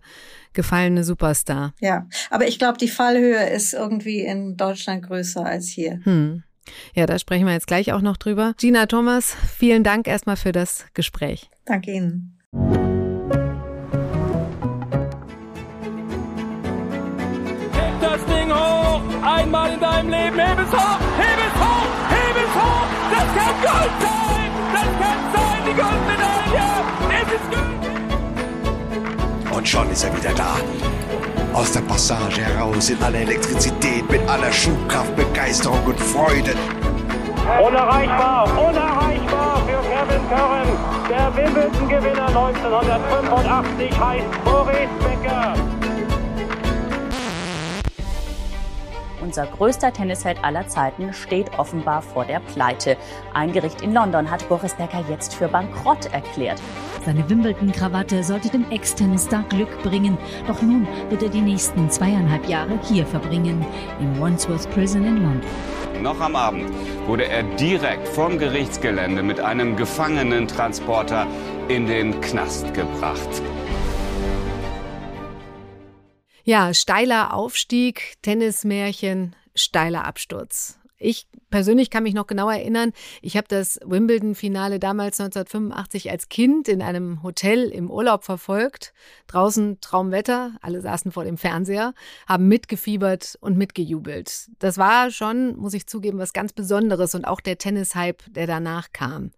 gefallene 0.53 1.05
Superstar. 1.05 1.75
Ja, 1.81 2.07
aber 2.31 2.49
ich 2.49 2.59
glaube, 2.59 2.79
die 2.79 2.89
Fallhöhe 2.89 3.49
ist 3.49 3.73
irgendwie 3.73 4.21
in 4.21 4.57
Deutschland 4.57 5.07
größer 5.07 5.45
als 5.45 5.69
hier. 5.69 6.01
Hm. 6.05 6.43
Ja, 6.95 7.07
da 7.07 7.19
sprechen 7.19 7.47
wir 7.47 7.53
jetzt 7.53 7.67
gleich 7.67 7.93
auch 7.93 8.01
noch 8.01 8.17
drüber. 8.17 8.55
Gina 8.59 8.87
Thomas, 8.87 9.37
vielen 9.57 9.85
Dank 9.85 10.09
erstmal 10.09 10.37
für 10.37 10.53
das 10.53 10.87
Gespräch. 10.95 11.51
Danke 11.65 11.93
Ihnen. 11.93 12.37
Deinem 19.97 20.11
Leben. 20.11 20.39
Heb 20.39 20.59
es 20.59 20.73
hoch, 20.73 20.99
heb 21.19 21.39
es 21.47 21.55
hoch, 21.63 21.89
heb 22.11 22.37
es 22.45 22.53
hoch. 22.61 22.87
Das 23.13 23.29
kann 23.37 23.57
Gold 23.63 23.95
sein. 24.01 24.51
Das 24.73 24.91
kann 25.01 25.21
sein, 25.35 25.61
die 25.67 25.75
Goldmedaille. 25.83 26.69
Es 27.21 27.29
ist 27.37 27.47
Gold. 27.51 27.83
Und 29.57 29.69
schon 29.69 29.91
ist 29.91 30.05
er 30.05 30.17
wieder 30.17 30.35
da. 30.35 30.57
Aus 31.53 31.73
der 31.73 31.81
Passage 31.81 32.43
heraus 32.43 32.91
in 32.91 33.03
aller 33.03 33.21
Elektrizität, 33.21 34.11
mit 34.11 34.29
aller 34.29 34.53
Schubkraft, 34.53 35.17
Begeisterung 35.17 35.83
und 35.87 35.99
Freude. 35.99 36.55
Unerreichbar, 37.65 38.45
unerreichbar 38.59 39.63
für 39.67 39.81
Kevin 39.89 40.29
Curran. 40.29 40.69
Der 41.09 41.35
Wimbledon-Gewinner 41.37 42.27
1985 42.27 43.99
heißt 43.99 44.45
Boris 44.45 44.91
Becker. 45.01 45.55
Unser 49.27 49.47
größter 49.47 49.93
Tennisheld 49.93 50.43
aller 50.43 50.69
Zeiten, 50.69 51.13
steht 51.13 51.59
offenbar 51.59 52.01
vor 52.01 52.25
der 52.25 52.39
Pleite. 52.39 52.97
Ein 53.35 53.53
Gericht 53.53 53.83
in 53.83 53.93
London 53.93 54.31
hat 54.31 54.49
Boris 54.49 54.75
Becker 54.75 55.05
jetzt 55.11 55.35
für 55.35 55.49
bankrott 55.49 56.07
erklärt. 56.13 56.63
Seine 57.05 57.29
Wimbledon-Krawatte 57.29 58.23
sollte 58.23 58.49
dem 58.51 58.71
Ex-Tennisstar 58.71 59.45
Glück 59.49 59.83
bringen. 59.83 60.17
Doch 60.47 60.63
nun 60.63 60.87
wird 61.09 61.25
er 61.25 61.29
die 61.29 61.41
nächsten 61.41 61.91
zweieinhalb 61.91 62.49
Jahre 62.49 62.79
hier 62.85 63.05
verbringen, 63.05 63.67
im 64.01 64.21
Wandsworth 64.21 64.71
Prison 64.71 65.05
in 65.05 65.23
London. 65.23 65.51
Noch 66.03 66.21
am 66.21 66.37
Abend 66.37 66.71
wurde 67.07 67.27
er 67.27 67.43
direkt 67.43 68.07
vom 68.07 68.39
Gerichtsgelände 68.39 69.23
mit 69.23 69.41
einem 69.41 69.77
Gefangenentransporter 69.77 71.27
in 71.69 71.87
den 71.87 72.21
Knast 72.21 72.73
gebracht. 72.75 73.43
Ja, 76.49 76.73
steiler 76.75 77.35
Aufstieg, 77.35 78.19
Tennismärchen, 78.23 79.35
steiler 79.57 80.05
Absturz. 80.05 80.79
Ich 80.97 81.27
persönlich 81.51 81.91
kann 81.91 82.05
mich 82.05 82.15
noch 82.15 82.29
genau 82.29 82.49
erinnern, 82.49 82.93
ich 83.21 83.37
habe 83.37 83.49
das 83.49 83.81
Wimbledon-Finale 83.85 84.79
damals 84.79 85.19
1985 85.19 86.09
als 86.09 86.29
Kind 86.29 86.69
in 86.69 86.83
einem 86.83 87.25
Hotel 87.25 87.65
im 87.65 87.91
Urlaub 87.91 88.23
verfolgt. 88.23 88.95
Draußen 89.27 89.81
Traumwetter, 89.81 90.53
alle 90.63 90.81
saßen 90.81 91.11
vor 91.11 91.25
dem 91.25 91.37
Fernseher, 91.37 91.95
haben 92.29 92.47
mitgefiebert 92.47 93.37
und 93.41 93.59
mitgejubelt. 93.59 94.49
Das 94.61 94.79
war 94.79 95.11
schon, 95.11 95.57
muss 95.57 95.75
ich 95.75 95.89
zugeben, 95.89 96.21
was 96.21 96.33
ganz 96.33 96.53
Besonderes 96.53 97.17
und 97.17 97.25
auch 97.25 97.41
der 97.41 97.59
Tennis-Hype, 97.59 98.23
der 98.29 98.47
danach 98.47 98.93
kam. 98.93 99.33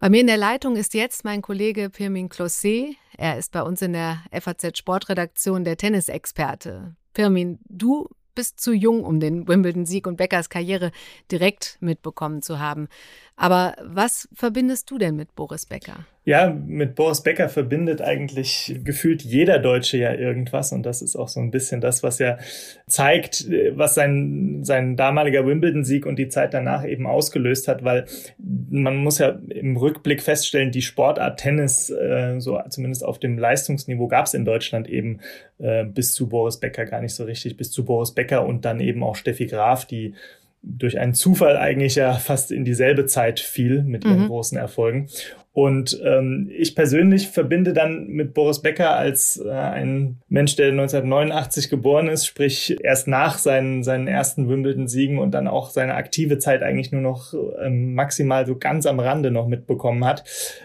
Bei 0.00 0.10
mir 0.10 0.20
in 0.20 0.28
der 0.28 0.36
Leitung 0.36 0.76
ist 0.76 0.94
jetzt 0.94 1.24
mein 1.24 1.42
Kollege 1.42 1.90
Pirmin 1.90 2.28
Closet. 2.28 2.96
Er 3.16 3.36
ist 3.36 3.50
bei 3.50 3.62
uns 3.62 3.82
in 3.82 3.94
der 3.94 4.22
FAZ 4.30 4.78
Sportredaktion 4.78 5.64
der 5.64 5.76
Tennisexperte. 5.76 6.94
Pirmin, 7.14 7.58
du 7.68 8.08
bist 8.36 8.60
zu 8.60 8.72
jung, 8.72 9.02
um 9.02 9.18
den 9.18 9.48
Wimbledon-Sieg 9.48 10.06
und 10.06 10.16
Beckers 10.16 10.50
Karriere 10.50 10.92
direkt 11.32 11.78
mitbekommen 11.80 12.42
zu 12.42 12.60
haben. 12.60 12.86
Aber 13.34 13.74
was 13.82 14.28
verbindest 14.32 14.88
du 14.92 14.98
denn 14.98 15.16
mit 15.16 15.34
Boris 15.34 15.66
Becker? 15.66 16.06
Ja, 16.28 16.50
mit 16.50 16.94
Boris 16.94 17.22
Becker 17.22 17.48
verbindet 17.48 18.02
eigentlich 18.02 18.78
gefühlt 18.84 19.22
jeder 19.22 19.58
Deutsche 19.58 19.96
ja 19.96 20.12
irgendwas. 20.12 20.72
Und 20.72 20.82
das 20.82 21.00
ist 21.00 21.16
auch 21.16 21.28
so 21.28 21.40
ein 21.40 21.50
bisschen 21.50 21.80
das, 21.80 22.02
was 22.02 22.18
ja 22.18 22.36
zeigt, 22.86 23.46
was 23.70 23.94
sein, 23.94 24.62
sein 24.62 24.94
damaliger 24.94 25.46
Wimbledon-Sieg 25.46 26.04
und 26.04 26.16
die 26.16 26.28
Zeit 26.28 26.52
danach 26.52 26.84
eben 26.86 27.06
ausgelöst 27.06 27.66
hat, 27.66 27.82
weil 27.82 28.04
man 28.36 28.98
muss 28.98 29.20
ja 29.20 29.38
im 29.48 29.78
Rückblick 29.78 30.20
feststellen, 30.20 30.70
die 30.70 30.82
Sportart 30.82 31.40
Tennis, 31.40 31.88
äh, 31.88 32.38
so 32.40 32.60
zumindest 32.68 33.06
auf 33.06 33.18
dem 33.18 33.38
Leistungsniveau, 33.38 34.06
gab 34.06 34.26
es 34.26 34.34
in 34.34 34.44
Deutschland 34.44 34.86
eben 34.86 35.20
äh, 35.56 35.86
bis 35.86 36.12
zu 36.12 36.28
Boris 36.28 36.60
Becker 36.60 36.84
gar 36.84 37.00
nicht 37.00 37.14
so 37.14 37.24
richtig, 37.24 37.56
bis 37.56 37.70
zu 37.70 37.86
Boris 37.86 38.12
Becker 38.12 38.44
und 38.44 38.66
dann 38.66 38.80
eben 38.80 39.02
auch 39.02 39.16
Steffi 39.16 39.46
Graf, 39.46 39.86
die 39.86 40.12
durch 40.62 40.98
einen 40.98 41.14
Zufall 41.14 41.56
eigentlich 41.56 41.94
ja 41.94 42.12
fast 42.14 42.50
in 42.50 42.64
dieselbe 42.64 43.06
Zeit 43.06 43.40
fiel 43.40 43.82
mit 43.82 44.04
ihren 44.04 44.24
mhm. 44.24 44.26
großen 44.26 44.58
Erfolgen. 44.58 45.08
Und 45.58 46.00
ähm, 46.04 46.48
ich 46.56 46.76
persönlich 46.76 47.30
verbinde 47.30 47.72
dann 47.72 48.06
mit 48.06 48.32
Boris 48.32 48.62
Becker 48.62 48.94
als 48.94 49.42
äh, 49.44 49.50
ein 49.50 50.18
Mensch, 50.28 50.54
der 50.54 50.68
1989 50.68 51.68
geboren 51.68 52.06
ist, 52.06 52.26
sprich 52.26 52.76
erst 52.80 53.08
nach 53.08 53.38
seinen, 53.38 53.82
seinen 53.82 54.06
ersten 54.06 54.48
Wimbledon-Siegen 54.48 55.18
und 55.18 55.32
dann 55.32 55.48
auch 55.48 55.70
seine 55.70 55.96
aktive 55.96 56.38
Zeit 56.38 56.62
eigentlich 56.62 56.92
nur 56.92 57.00
noch 57.00 57.34
ähm, 57.60 57.94
maximal 57.94 58.46
so 58.46 58.54
ganz 58.54 58.86
am 58.86 59.00
Rande 59.00 59.32
noch 59.32 59.48
mitbekommen 59.48 60.04
hat. 60.04 60.22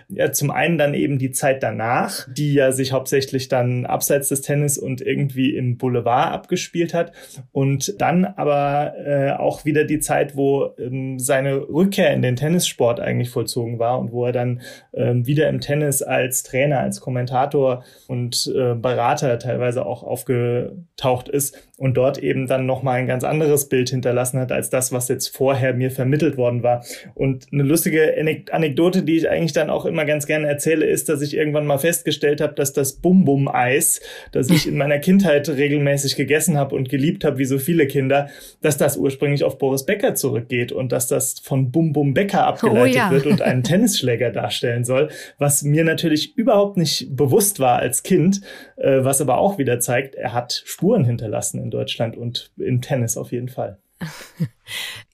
Ja, 0.10 0.32
zum 0.32 0.52
einen 0.52 0.78
dann 0.78 0.94
eben 0.94 1.18
die 1.18 1.32
Zeit 1.32 1.64
danach, 1.64 2.28
die 2.32 2.54
ja 2.54 2.72
sich 2.72 2.92
hauptsächlich 2.92 3.48
dann 3.48 3.88
abseits 3.88 4.30
des 4.30 4.42
Tennis 4.42 4.78
und 4.78 5.02
irgendwie 5.02 5.56
im 5.56 5.78
Boulevard 5.78 6.34
abgespielt 6.34 6.94
hat. 6.94 7.14
Und 7.52 8.00
dann 8.00 8.26
aber 8.26 8.94
äh, 9.04 9.32
auch 9.32 9.66
wieder 9.66 9.86
die 9.86 10.00
Zeit, 10.00 10.38
wo 10.38 10.76
ähm, 10.78 11.18
seine 11.18 11.68
Rückkehr 11.68 12.14
in 12.14 12.22
den 12.22 12.36
Tennissport 12.36 13.00
eigentlich 13.00 13.32
vollzogen 13.32 13.80
war 13.80 13.98
und 13.98 14.12
wo 14.12 14.28
er 14.28 14.34
dann 14.34 14.62
ähm, 14.94 15.26
wieder 15.26 15.50
im 15.50 15.60
Tennis 15.60 16.02
als 16.02 16.44
Trainer, 16.44 16.80
als 16.80 17.02
Kommentator 17.02 17.84
und 18.08 18.52
äh, 18.56 18.76
Berater 18.76 19.40
teilweise 19.40 19.86
auch 19.86 20.04
aufgetaucht 20.04 21.30
ist 21.30 21.58
und 21.78 21.96
dort 21.96 22.18
eben 22.18 22.48
dann 22.48 22.66
nochmal 22.66 23.00
ein 23.00 23.08
ganz 23.08 23.24
anderes 23.24 23.68
Bild 23.68 23.90
hinterlassen 23.90 24.40
hat 24.40 24.52
als 24.52 24.70
das, 24.70 24.92
was 24.92 25.10
jetzt 25.10 25.36
vorher 25.36 25.74
mir 25.74 25.92
vermittelt 25.92 26.38
worden 26.38 26.64
war. 26.64 26.86
Und 27.14 27.48
eine 27.52 27.64
lustige 27.64 28.16
Anekdote, 28.52 29.04
die 29.04 29.18
ich 29.18 29.30
eigentlich 29.30 29.54
dann 29.54 29.70
auch 29.70 29.86
immer 29.86 30.06
ganz 30.06 30.28
gerne 30.28 30.48
erzähle, 30.48 30.86
ist, 30.86 31.10
dass 31.10 31.22
ich 31.22 31.36
irgendwann 31.36 31.66
mal 31.66 31.80
festgestellt 31.80 32.42
habe, 32.42 32.54
dass 32.54 32.74
das 32.74 32.94
Bum-Bum-Eis, 32.94 34.02
das 34.32 34.50
ich 34.50 34.68
in 34.68 34.78
meiner 34.78 35.00
Kindheit 35.00 35.50
regelmäßig 35.50 36.16
gegessen 36.16 36.58
habe 36.58 36.76
und 36.76 36.90
geliebt 36.90 37.26
habe, 37.26 37.38
wie 37.38 37.46
so 37.46 37.58
viele 37.58 37.88
Kinder, 37.88 38.30
dass 38.62 38.78
das 38.78 38.96
ursprünglich 38.96 39.44
auf 39.44 39.58
Boris 39.58 39.86
Becker 39.86 40.16
zurückgeht 40.16 40.72
und 40.72 40.92
dass 40.92 41.08
das 41.08 41.40
von 41.40 41.72
Bum-Bum 41.72 42.14
Becker 42.14 42.46
abgeleitet 42.46 42.94
oh, 42.94 42.98
ja. 42.98 43.12
wird 43.12 43.26
und 43.26 43.42
einen 43.42 43.64
Tennisschläger 43.64 44.32
darstellen 44.74 44.84
soll, 44.84 45.10
was 45.38 45.64
mir 45.64 45.84
natürlich 45.84 46.38
überhaupt 46.38 46.78
nicht 46.78 47.16
bewusst 47.16 47.60
war 47.60 47.80
als 47.80 48.04
Kind, 48.04 48.42
äh, 48.78 49.04
was 49.04 49.22
aber 49.22 49.38
auch 49.38 49.58
wieder 49.58 49.80
zeigt, 49.80 50.16
er 50.16 50.34
hat 50.34 50.64
Spuren 50.66 51.06
hinterlassen 51.06 51.62
in 51.62 51.72
Deutschland 51.72 52.18
und 52.18 52.52
im 52.58 52.82
Tennis 52.82 53.18
auf 53.18 53.32
jeden 53.32 53.50
Fall. 53.50 53.78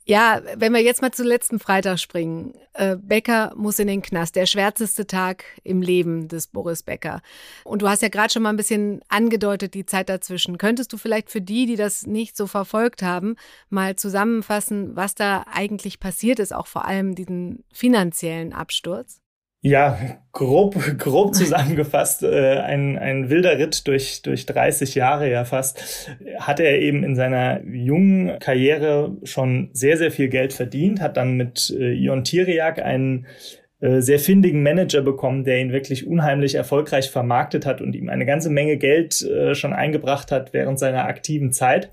Ja, 0.09 0.41
wenn 0.55 0.73
wir 0.73 0.81
jetzt 0.81 1.03
mal 1.03 1.11
zu 1.11 1.21
letzten 1.21 1.59
Freitag 1.59 1.99
springen. 1.99 2.55
Äh, 2.73 2.95
Becker 2.95 3.53
muss 3.55 3.77
in 3.77 3.85
den 3.85 4.01
Knast. 4.01 4.35
Der 4.35 4.47
schwärzeste 4.47 5.05
Tag 5.05 5.45
im 5.63 5.83
Leben 5.83 6.27
des 6.27 6.47
Boris 6.47 6.81
Becker. 6.81 7.21
Und 7.63 7.83
du 7.83 7.87
hast 7.87 8.01
ja 8.01 8.09
gerade 8.09 8.33
schon 8.33 8.41
mal 8.41 8.49
ein 8.49 8.57
bisschen 8.57 9.01
angedeutet, 9.07 9.75
die 9.75 9.85
Zeit 9.85 10.09
dazwischen. 10.09 10.57
Könntest 10.57 10.91
du 10.93 10.97
vielleicht 10.97 11.29
für 11.29 11.41
die, 11.41 11.67
die 11.67 11.75
das 11.75 12.07
nicht 12.07 12.35
so 12.35 12.47
verfolgt 12.47 13.03
haben, 13.03 13.35
mal 13.69 13.97
zusammenfassen, 13.97 14.95
was 14.95 15.13
da 15.13 15.45
eigentlich 15.53 15.99
passiert 15.99 16.39
ist, 16.39 16.55
auch 16.55 16.65
vor 16.65 16.85
allem 16.85 17.13
diesen 17.13 17.63
finanziellen 17.71 18.51
Absturz? 18.51 19.21
Ja, 19.61 19.99
grob, 20.31 20.75
grob 20.97 21.35
zusammengefasst, 21.35 22.23
äh, 22.23 22.59
ein, 22.59 22.97
ein 22.97 23.29
wilder 23.29 23.57
Ritt 23.57 23.87
durch, 23.87 24.21
durch 24.21 24.45
30 24.45 24.95
Jahre 24.95 25.29
ja 25.29 25.43
fast, 25.43 26.09
hat 26.39 26.61
er 26.61 26.79
eben 26.79 27.03
in 27.03 27.15
seiner 27.15 27.61
jungen 27.65 28.39
Karriere 28.39 29.17
schon 29.23 29.69
sehr, 29.73 29.97
sehr 29.97 30.11
viel 30.11 30.29
Geld 30.29 30.53
verdient, 30.53 31.01
hat 31.01 31.17
dann 31.17 31.33
mit 31.35 31.75
äh, 31.77 31.91
Ion 31.91 32.23
Tiriak 32.23 32.79
einen 32.79 33.27
äh, 33.81 33.99
sehr 33.99 34.19
findigen 34.19 34.63
Manager 34.63 35.01
bekommen, 35.01 35.43
der 35.43 35.59
ihn 35.59 35.73
wirklich 35.73 36.07
unheimlich 36.07 36.55
erfolgreich 36.55 37.09
vermarktet 37.09 37.65
hat 37.65 37.81
und 37.81 37.95
ihm 37.95 38.07
eine 38.07 38.25
ganze 38.25 38.49
Menge 38.49 38.77
Geld 38.77 39.21
äh, 39.23 39.55
schon 39.55 39.73
eingebracht 39.73 40.31
hat 40.31 40.53
während 40.53 40.79
seiner 40.79 41.03
aktiven 41.05 41.51
Zeit. 41.51 41.89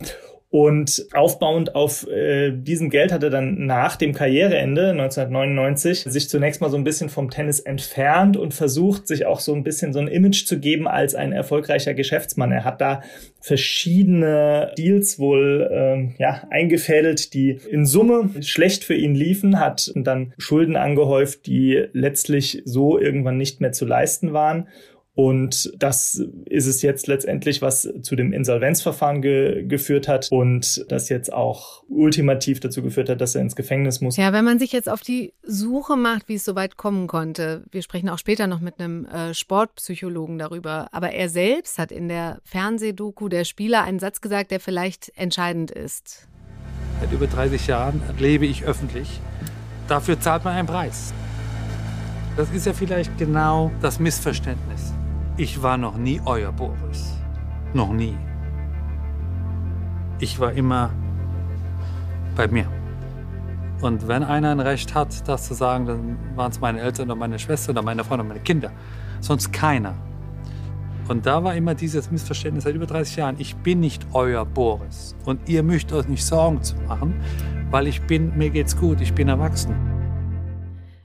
Und 0.48 1.06
aufbauend 1.12 1.74
auf 1.74 2.06
äh, 2.08 2.52
diesem 2.52 2.88
Geld 2.88 3.12
hat 3.12 3.24
er 3.24 3.30
dann 3.30 3.66
nach 3.66 3.96
dem 3.96 4.14
Karriereende 4.14 4.90
1999 4.90 6.04
sich 6.04 6.28
zunächst 6.28 6.60
mal 6.60 6.70
so 6.70 6.76
ein 6.76 6.84
bisschen 6.84 7.08
vom 7.08 7.30
Tennis 7.30 7.58
entfernt 7.58 8.36
und 8.36 8.54
versucht, 8.54 9.08
sich 9.08 9.26
auch 9.26 9.40
so 9.40 9.54
ein 9.54 9.64
bisschen 9.64 9.92
so 9.92 9.98
ein 9.98 10.06
Image 10.06 10.46
zu 10.46 10.60
geben 10.60 10.86
als 10.86 11.16
ein 11.16 11.32
erfolgreicher 11.32 11.94
Geschäftsmann. 11.94 12.52
Er 12.52 12.64
hat 12.64 12.80
da 12.80 13.02
verschiedene 13.40 14.72
Deals 14.78 15.18
wohl 15.18 15.68
ähm, 15.72 16.14
ja, 16.18 16.44
eingefädelt, 16.48 17.34
die 17.34 17.58
in 17.68 17.84
Summe 17.84 18.30
schlecht 18.40 18.84
für 18.84 18.94
ihn 18.94 19.16
liefen, 19.16 19.58
hat 19.58 19.92
dann 19.96 20.32
Schulden 20.38 20.76
angehäuft, 20.76 21.46
die 21.46 21.86
letztlich 21.92 22.62
so 22.64 23.00
irgendwann 23.00 23.36
nicht 23.36 23.60
mehr 23.60 23.72
zu 23.72 23.84
leisten 23.84 24.32
waren 24.32 24.68
Und 25.16 25.73
das 25.78 26.23
ist 26.44 26.66
es 26.66 26.82
jetzt 26.82 27.06
letztendlich, 27.06 27.62
was 27.62 27.88
zu 28.02 28.16
dem 28.16 28.35
Insolvenzverfahren 28.35 29.23
ge 29.23 29.64
geführt 29.66 30.08
hat 30.08 30.28
und 30.30 30.85
das 30.90 31.08
jetzt 31.08 31.32
auch 31.32 31.82
ultimativ 31.88 32.61
dazu 32.61 32.82
geführt 32.82 33.08
hat, 33.08 33.23
dass 33.23 33.35
er 33.35 33.40
ins 33.40 33.56
Gefängnis 33.56 34.02
muss. 34.02 34.18
Ja, 34.18 34.35
wenn 34.35 34.44
man 34.44 34.58
sich 34.58 34.73
jetzt 34.73 34.90
auf 34.90 35.00
die 35.00 35.32
Suche 35.42 35.96
macht, 35.96 36.28
wie 36.28 36.35
es 36.35 36.44
so 36.44 36.54
weit 36.54 36.76
kommen 36.76 37.06
konnte, 37.06 37.64
wir 37.70 37.80
sprechen 37.80 38.11
auch 38.11 38.18
später 38.18 38.46
noch 38.46 38.61
mit 38.61 38.78
einem 38.78 39.06
äh, 39.06 39.32
Sportpsychologen 39.32 40.37
darüber, 40.37 40.88
aber 40.92 41.12
er 41.12 41.30
selbst 41.30 41.78
hat 41.78 41.92
in 41.92 42.08
der 42.08 42.42
Fernsehdoku 42.44 43.30
der 43.30 43.44
Spieler 43.44 43.85
einen 43.85 44.00
Satz 44.00 44.20
gesagt, 44.20 44.50
der 44.50 44.61
vielleicht 44.61 45.12
entscheidend 45.16 45.70
ist. 45.70 46.28
Seit 47.00 47.11
über 47.11 47.26
30 47.26 47.66
Jahren 47.66 48.02
lebe 48.18 48.44
ich 48.44 48.64
öffentlich. 48.64 49.08
Dafür 49.88 50.20
zahlt 50.20 50.44
man 50.44 50.56
einen 50.56 50.68
Preis. 50.68 51.14
Das 52.37 52.50
ist 52.50 52.66
ja 52.66 52.75
vielleicht 52.75 53.16
genau 53.16 53.70
das 53.80 53.99
Missverständnis. 53.99 54.92
Ich 55.38 55.62
war 55.62 55.76
noch 55.76 55.98
nie 55.98 56.18
euer 56.24 56.50
Boris. 56.50 57.14
Noch 57.74 57.92
nie. 57.92 58.16
Ich 60.18 60.40
war 60.40 60.52
immer 60.52 60.90
bei 62.34 62.48
mir. 62.48 62.66
Und 63.82 64.08
wenn 64.08 64.22
einer 64.22 64.50
ein 64.50 64.60
Recht 64.60 64.94
hat, 64.94 65.28
das 65.28 65.46
zu 65.46 65.52
sagen, 65.52 65.84
dann 65.84 66.18
waren 66.36 66.50
es 66.50 66.58
meine 66.60 66.80
Eltern 66.80 67.10
oder 67.10 67.16
meine 67.16 67.38
Schwester 67.38 67.72
oder 67.72 67.82
meine 67.82 68.02
Frau 68.02 68.14
oder 68.14 68.24
meine 68.24 68.40
Kinder. 68.40 68.72
Sonst 69.20 69.52
keiner. 69.52 69.94
Und 71.06 71.26
da 71.26 71.44
war 71.44 71.54
immer 71.54 71.74
dieses 71.74 72.10
Missverständnis 72.10 72.64
seit 72.64 72.74
über 72.74 72.86
30 72.86 73.16
Jahren. 73.16 73.36
Ich 73.38 73.56
bin 73.56 73.80
nicht 73.80 74.06
euer 74.14 74.46
Boris. 74.46 75.14
Und 75.26 75.50
ihr 75.50 75.62
müsst 75.62 75.92
euch 75.92 76.08
nicht 76.08 76.24
Sorgen 76.24 76.62
zu 76.62 76.76
machen, 76.88 77.20
weil 77.70 77.86
ich 77.88 78.00
bin, 78.06 78.36
mir 78.38 78.48
geht's 78.48 78.74
gut, 78.74 79.02
ich 79.02 79.12
bin 79.12 79.28
erwachsen. 79.28 79.76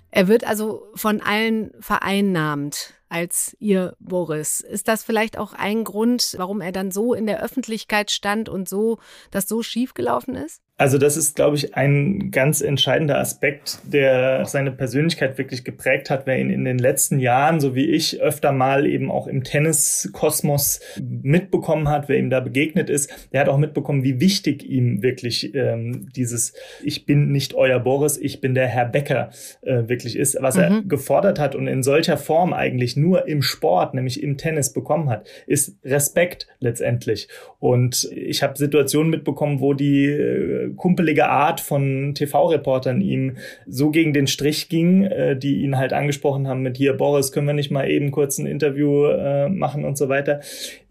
Er 0.10 0.30
wird 0.30 0.46
also 0.46 0.88
von 0.96 1.20
allen 1.20 1.72
vereinnahmt 1.82 2.94
als 3.12 3.58
ihr 3.60 3.96
Boris. 4.00 4.62
Ist 4.62 4.88
das 4.88 5.04
vielleicht 5.04 5.38
auch 5.38 5.52
ein 5.52 5.84
Grund, 5.84 6.34
warum 6.38 6.62
er 6.62 6.72
dann 6.72 6.92
so 6.92 7.14
in 7.14 7.28
der 7.28 7.44
Öffentlichkeit 7.44 8.10
stand 8.10 8.48
und 8.48 8.70
so, 8.70 9.00
das 9.32 9.50
so 9.50 9.62
schief 9.64 9.94
gelaufen 9.94 10.36
ist? 10.36 10.62
Also 10.82 10.98
das 10.98 11.16
ist, 11.16 11.36
glaube 11.36 11.58
ich, 11.58 11.76
ein 11.76 12.32
ganz 12.32 12.60
entscheidender 12.60 13.20
Aspekt, 13.20 13.78
der 13.84 14.48
seine 14.48 14.72
Persönlichkeit 14.72 15.38
wirklich 15.38 15.64
geprägt 15.64 16.10
hat, 16.10 16.26
wer 16.26 16.40
ihn 16.40 16.50
in 16.50 16.66
den 16.66 16.80
letzten 16.80 17.20
Jahren, 17.20 17.60
so 17.60 17.76
wie 17.76 17.92
ich, 17.92 18.20
öfter 18.20 18.52
mal 18.52 18.88
eben 18.88 19.12
auch 19.12 19.28
im 19.28 19.44
Tenniskosmos 19.44 20.80
mitbekommen 21.00 21.88
hat, 21.88 22.10
wer 22.10 22.18
ihm 22.18 22.32
da 22.32 22.40
begegnet 22.40 22.90
ist. 22.90 23.14
Der 23.32 23.42
hat 23.42 23.48
auch 23.48 23.60
mitbekommen, 23.60 24.04
wie 24.04 24.20
wichtig 24.20 24.68
ihm 24.68 25.04
wirklich 25.04 25.54
ähm, 25.54 26.10
dieses 26.16 26.54
Ich 26.84 27.06
bin 27.06 27.32
nicht 27.32 27.54
euer 27.54 27.78
Boris, 27.80 28.18
ich 28.18 28.42
bin 28.42 28.56
der 28.56 28.66
Herr 28.66 28.86
Becker 28.86 29.30
äh, 29.62 29.88
wirklich 29.88 30.16
ist, 30.16 30.36
was 30.42 30.56
mhm. 30.56 30.64
er 30.64 30.82
gefordert 30.82 31.38
hat 31.38 31.54
und 31.54 31.68
in 31.68 31.84
solcher 31.84 32.18
Form 32.18 32.54
eigentlich 32.54 32.98
nur 32.98 33.28
im 33.28 33.44
Sport, 33.44 33.94
nämlich 33.94 34.24
im 34.24 34.36
Tennis 34.36 34.74
bekommen 34.74 35.12
hat, 35.12 35.28
ist 35.46 35.76
Respekt 35.86 36.48
letztendlich. 36.60 37.28
Und 37.60 38.10
ich 38.16 38.42
habe 38.42 38.58
Situationen 38.58 39.12
mitbekommen, 39.12 39.60
wo 39.60 39.76
die 39.76 40.08
äh, 40.08 40.71
kumpelige 40.76 41.30
Art 41.30 41.60
von 41.60 42.14
TV-Reportern 42.16 43.02
ihm 43.02 43.38
so 43.68 43.90
gegen 43.90 44.14
den 44.14 44.28
Strich 44.28 44.70
ging, 44.70 45.04
äh, 45.04 45.36
die 45.36 45.62
ihn 45.62 45.78
halt 45.78 45.94
angesprochen 45.94 46.48
haben 46.48 46.62
mit 46.62 46.78
hier, 46.78 46.94
Boris, 46.94 47.32
können 47.32 47.48
wir 47.48 47.54
nicht 47.54 47.72
mal 47.72 47.90
eben 47.90 48.12
kurz 48.12 48.38
ein 48.38 48.46
Interview 48.46 49.06
äh, 49.06 49.50
machen 49.50 49.86
und 49.86 49.98
so 49.98 50.10
weiter, 50.10 50.42